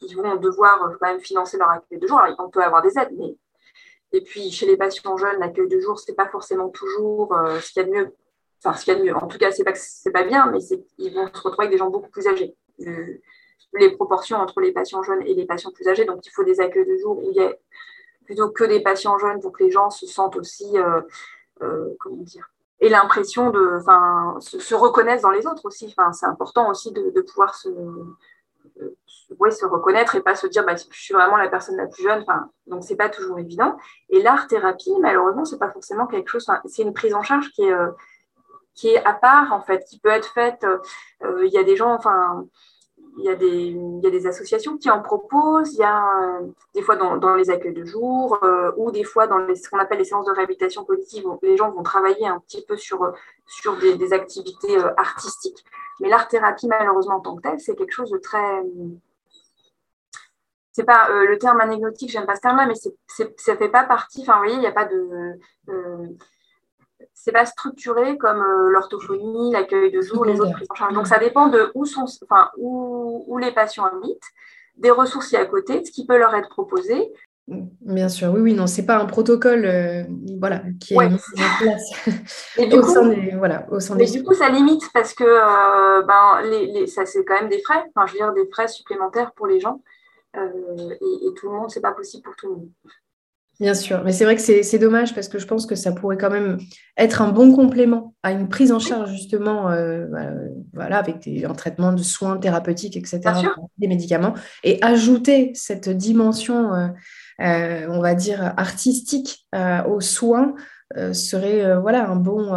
ils 0.00 0.16
vont 0.16 0.36
devoir 0.36 0.82
euh, 0.82 0.96
quand 1.00 1.08
même 1.08 1.20
financer 1.20 1.56
leur 1.56 1.70
accueil 1.70 1.98
de 1.98 2.06
jour. 2.06 2.18
Alors, 2.18 2.36
on 2.40 2.50
peut 2.50 2.62
avoir 2.62 2.82
des 2.82 2.98
aides, 2.98 3.12
mais 3.16 3.36
et 4.12 4.22
puis 4.22 4.50
chez 4.50 4.66
les 4.66 4.76
patients 4.76 5.16
jeunes, 5.16 5.38
l'accueil 5.38 5.68
de 5.68 5.80
jour, 5.80 5.98
c'est 5.98 6.14
pas 6.14 6.28
forcément 6.28 6.68
toujours 6.68 7.34
euh, 7.34 7.60
ce 7.60 7.72
qu'il 7.72 7.82
y 7.82 7.84
a 7.84 7.88
de 7.88 7.94
mieux. 7.94 8.14
Enfin, 8.62 8.76
ce 8.76 8.84
qu'il 8.84 8.94
y 8.94 8.96
a 8.96 8.98
de 8.98 9.04
mieux. 9.04 9.16
En 9.16 9.26
tout 9.26 9.38
cas, 9.38 9.52
c'est 9.52 9.64
pas 9.64 9.72
que 9.72 9.78
c'est 9.80 10.10
pas 10.10 10.24
bien, 10.24 10.50
mais 10.50 10.58
ils 10.98 11.14
vont 11.14 11.26
se 11.26 11.40
retrouver 11.40 11.66
avec 11.66 11.72
des 11.72 11.78
gens 11.78 11.90
beaucoup 11.90 12.10
plus 12.10 12.26
âgés. 12.26 12.56
les 13.74 13.90
proportions 13.90 14.38
entre 14.38 14.60
les 14.60 14.72
patients 14.72 15.02
jeunes 15.02 15.22
et 15.22 15.34
les 15.34 15.44
patients 15.44 15.70
plus 15.70 15.88
âgés, 15.88 16.04
donc 16.04 16.26
il 16.26 16.30
faut 16.30 16.44
des 16.44 16.60
accueils 16.60 16.86
de 16.86 16.96
jour 16.96 17.18
où 17.18 17.30
il 17.30 17.36
y 17.36 17.40
a 17.40 17.54
plutôt 18.24 18.50
que 18.50 18.64
des 18.64 18.80
patients 18.80 19.18
jeunes 19.18 19.40
pour 19.40 19.52
que 19.52 19.62
les 19.62 19.70
gens 19.70 19.90
se 19.90 20.06
sentent 20.06 20.36
aussi, 20.36 20.76
euh, 20.78 21.94
comment 22.00 22.22
dire, 22.22 22.50
et 22.80 22.88
l'impression 22.88 23.50
de, 23.50 23.78
enfin, 23.80 24.36
se, 24.40 24.74
reconnaissent 24.74 25.22
dans 25.22 25.30
les 25.30 25.46
autres 25.46 25.66
aussi. 25.66 25.94
C'est 26.12 26.26
important 26.26 26.70
aussi 26.70 26.92
de 26.92 27.20
pouvoir 27.20 27.54
se, 27.54 27.68
ouais, 29.38 29.50
se 29.50 29.66
reconnaître 29.66 30.14
et 30.14 30.22
pas 30.22 30.34
se 30.34 30.46
dire 30.46 30.64
bah, 30.64 30.74
je 30.76 30.98
suis 30.98 31.14
vraiment 31.14 31.36
la 31.36 31.48
personne 31.48 31.76
la 31.76 31.86
plus 31.86 32.02
jeune. 32.02 32.22
Enfin, 32.22 32.50
donc, 32.66 32.84
c'est 32.84 32.96
pas 32.96 33.08
toujours 33.08 33.38
évident. 33.38 33.76
Et 34.10 34.22
l'art-thérapie, 34.22 34.94
malheureusement, 35.00 35.44
c'est 35.44 35.58
pas 35.58 35.70
forcément 35.70 36.06
quelque 36.06 36.28
chose. 36.28 36.46
C'est 36.66 36.82
une 36.82 36.94
prise 36.94 37.14
en 37.14 37.22
charge 37.22 37.50
qui 37.52 37.62
est, 37.62 37.72
euh, 37.72 37.90
qui 38.74 38.88
est 38.88 39.04
à 39.04 39.12
part, 39.12 39.52
en 39.52 39.60
fait, 39.60 39.84
qui 39.84 39.98
peut 39.98 40.10
être 40.10 40.32
faite. 40.32 40.64
Euh, 40.64 41.46
il 41.46 41.52
y 41.52 41.58
a 41.58 41.64
des 41.64 41.76
gens, 41.76 41.92
enfin, 41.92 42.44
il 43.16 43.24
y, 43.24 43.28
a 43.28 43.34
des, 43.34 43.46
il 43.46 44.00
y 44.02 44.06
a 44.06 44.10
des 44.10 44.26
associations 44.26 44.76
qui 44.76 44.90
en 44.90 45.00
proposent. 45.02 45.72
Il 45.74 45.80
y 45.80 45.84
a 45.84 46.38
euh, 46.40 46.46
des 46.74 46.82
fois 46.82 46.96
dans, 46.96 47.16
dans, 47.16 47.34
les 47.34 47.50
accueils 47.50 47.74
de 47.74 47.84
jour 47.84 48.38
ou 48.76 48.90
des 48.90 49.04
fois 49.04 49.26
dans 49.26 49.38
ce 49.54 49.68
qu'on 49.68 49.78
appelle 49.78 49.98
les 49.98 50.04
séances 50.04 50.26
de 50.26 50.32
réhabilitation 50.32 50.84
cognitive 50.84 51.26
où 51.26 51.38
les 51.42 51.56
gens 51.56 51.70
vont 51.70 51.82
travailler 51.82 52.26
un 52.26 52.38
petit 52.40 52.64
peu 52.66 52.76
sur, 52.76 53.12
sur 53.46 53.76
des, 53.78 54.12
activités 54.12 54.76
artistiques. 54.96 55.64
Mais 56.00 56.08
l'art-thérapie, 56.08 56.68
malheureusement, 56.68 57.16
en 57.16 57.20
tant 57.20 57.36
que 57.36 57.42
telle, 57.42 57.60
c'est 57.60 57.74
quelque 57.74 57.92
chose 57.92 58.10
de 58.10 58.18
très 58.18 58.62
c'est 60.78 60.84
pas 60.84 61.10
euh, 61.10 61.26
le 61.26 61.38
terme 61.38 61.60
anecdotique, 61.60 62.08
j'aime 62.08 62.24
pas 62.24 62.36
ce 62.36 62.40
terme-là, 62.40 62.64
mais 62.66 62.74
c'est, 62.76 63.34
ça 63.36 63.56
fait 63.56 63.68
pas 63.68 63.82
partie. 63.82 64.22
Enfin, 64.22 64.34
vous 64.34 64.44
voyez, 64.44 64.54
il 64.54 64.60
n'y 64.60 64.66
a 64.68 64.72
pas 64.72 64.84
de. 64.84 65.36
Euh, 65.68 66.06
c'est 67.20 67.32
pas 67.32 67.46
structuré 67.46 68.16
comme 68.16 68.40
euh, 68.40 68.70
l'orthophonie, 68.70 69.52
l'accueil 69.52 69.90
de 69.90 70.00
jour, 70.00 70.24
les 70.24 70.40
autres 70.40 70.52
prises 70.52 70.68
en 70.70 70.74
charge. 70.74 70.94
Donc, 70.94 71.06
ça 71.06 71.18
dépend 71.18 71.48
de 71.48 71.70
où, 71.74 71.84
sont, 71.84 72.06
enfin, 72.22 72.50
où, 72.56 73.24
où 73.26 73.38
les 73.38 73.52
patients 73.52 73.84
habitent, 73.84 74.30
des 74.76 74.90
ressources 74.90 75.32
y 75.32 75.36
à 75.36 75.44
côté, 75.44 75.80
de 75.80 75.86
ce 75.86 75.90
qui 75.90 76.06
peut 76.06 76.16
leur 76.16 76.34
être 76.34 76.48
proposé. 76.48 77.12
Bien 77.48 78.08
sûr, 78.08 78.30
oui, 78.32 78.40
oui, 78.40 78.54
non, 78.54 78.66
c'est 78.66 78.84
pas 78.84 78.98
un 78.98 79.06
protocole 79.06 79.66
voilà, 80.38 80.62
qui 80.80 80.94
est 80.94 81.08
mis 81.08 81.14
en 81.14 81.62
place 81.62 81.90
et 82.58 82.66
du 82.66 82.76
au, 82.76 82.82
coup, 82.82 82.92
sein 82.92 83.08
des, 83.08 83.30
voilà, 83.36 83.66
au 83.70 83.80
sein 83.80 83.94
mais 83.94 84.04
du 84.04 84.22
coup, 84.22 84.34
ça 84.34 84.50
limite 84.50 84.82
parce 84.92 85.14
que 85.14 86.04
ben, 86.04 86.42
les, 86.42 86.66
les, 86.66 86.86
ça, 86.86 87.06
c'est 87.06 87.24
quand 87.24 87.40
même 87.40 87.48
des 87.48 87.62
frais, 87.62 87.82
enfin, 87.94 88.06
je 88.06 88.12
veux 88.12 88.18
dire, 88.18 88.34
des 88.34 88.50
frais 88.50 88.68
supplémentaires 88.68 89.32
pour 89.32 89.46
les 89.46 89.60
gens. 89.60 89.80
Euh, 90.36 90.94
et, 91.00 91.34
tout 91.34 91.48
le 91.48 91.56
monde, 91.56 91.70
c'est 91.70 91.80
pas 91.80 91.92
possible 91.92 92.22
pour 92.22 92.36
tout 92.36 92.48
le 92.48 92.54
monde. 92.54 92.70
Bien 93.60 93.74
sûr, 93.74 94.02
mais 94.04 94.12
c'est 94.12 94.24
vrai 94.24 94.36
que 94.36 94.42
c'est 94.42 94.78
dommage 94.78 95.16
parce 95.16 95.26
que 95.26 95.40
je 95.40 95.46
pense 95.46 95.66
que 95.66 95.74
ça 95.74 95.90
pourrait 95.90 96.16
quand 96.16 96.30
même 96.30 96.58
être 96.96 97.22
un 97.22 97.32
bon 97.32 97.52
complément 97.52 98.14
à 98.22 98.30
une 98.30 98.48
prise 98.48 98.70
en 98.70 98.78
charge 98.78 99.10
justement, 99.10 99.68
euh, 99.70 100.06
bah, 100.06 100.30
voilà, 100.72 100.98
avec 100.98 101.18
des, 101.18 101.44
un 101.44 101.54
traitement 101.54 101.92
de 101.92 102.02
soins 102.02 102.36
thérapeutiques, 102.36 102.96
etc., 102.96 103.20
des 103.78 103.88
médicaments, 103.88 104.34
et 104.62 104.78
ajouter 104.80 105.50
cette 105.54 105.88
dimension, 105.88 106.72
euh, 106.72 107.86
on 107.88 108.00
va 108.00 108.14
dire, 108.14 108.54
artistique 108.56 109.48
aux 109.88 110.00
soins 110.00 110.54
serait 111.12 111.80
voilà, 111.80 112.08
un, 112.08 112.16
bon, 112.16 112.52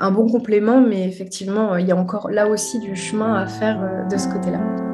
un 0.00 0.10
bon 0.10 0.30
complément, 0.30 0.80
mais 0.80 1.06
effectivement, 1.06 1.76
il 1.76 1.86
y 1.86 1.92
a 1.92 1.96
encore 1.96 2.30
là 2.30 2.48
aussi 2.48 2.80
du 2.80 2.96
chemin 2.96 3.34
à 3.34 3.46
faire 3.46 4.06
de 4.10 4.16
ce 4.16 4.28
côté-là. 4.28 4.87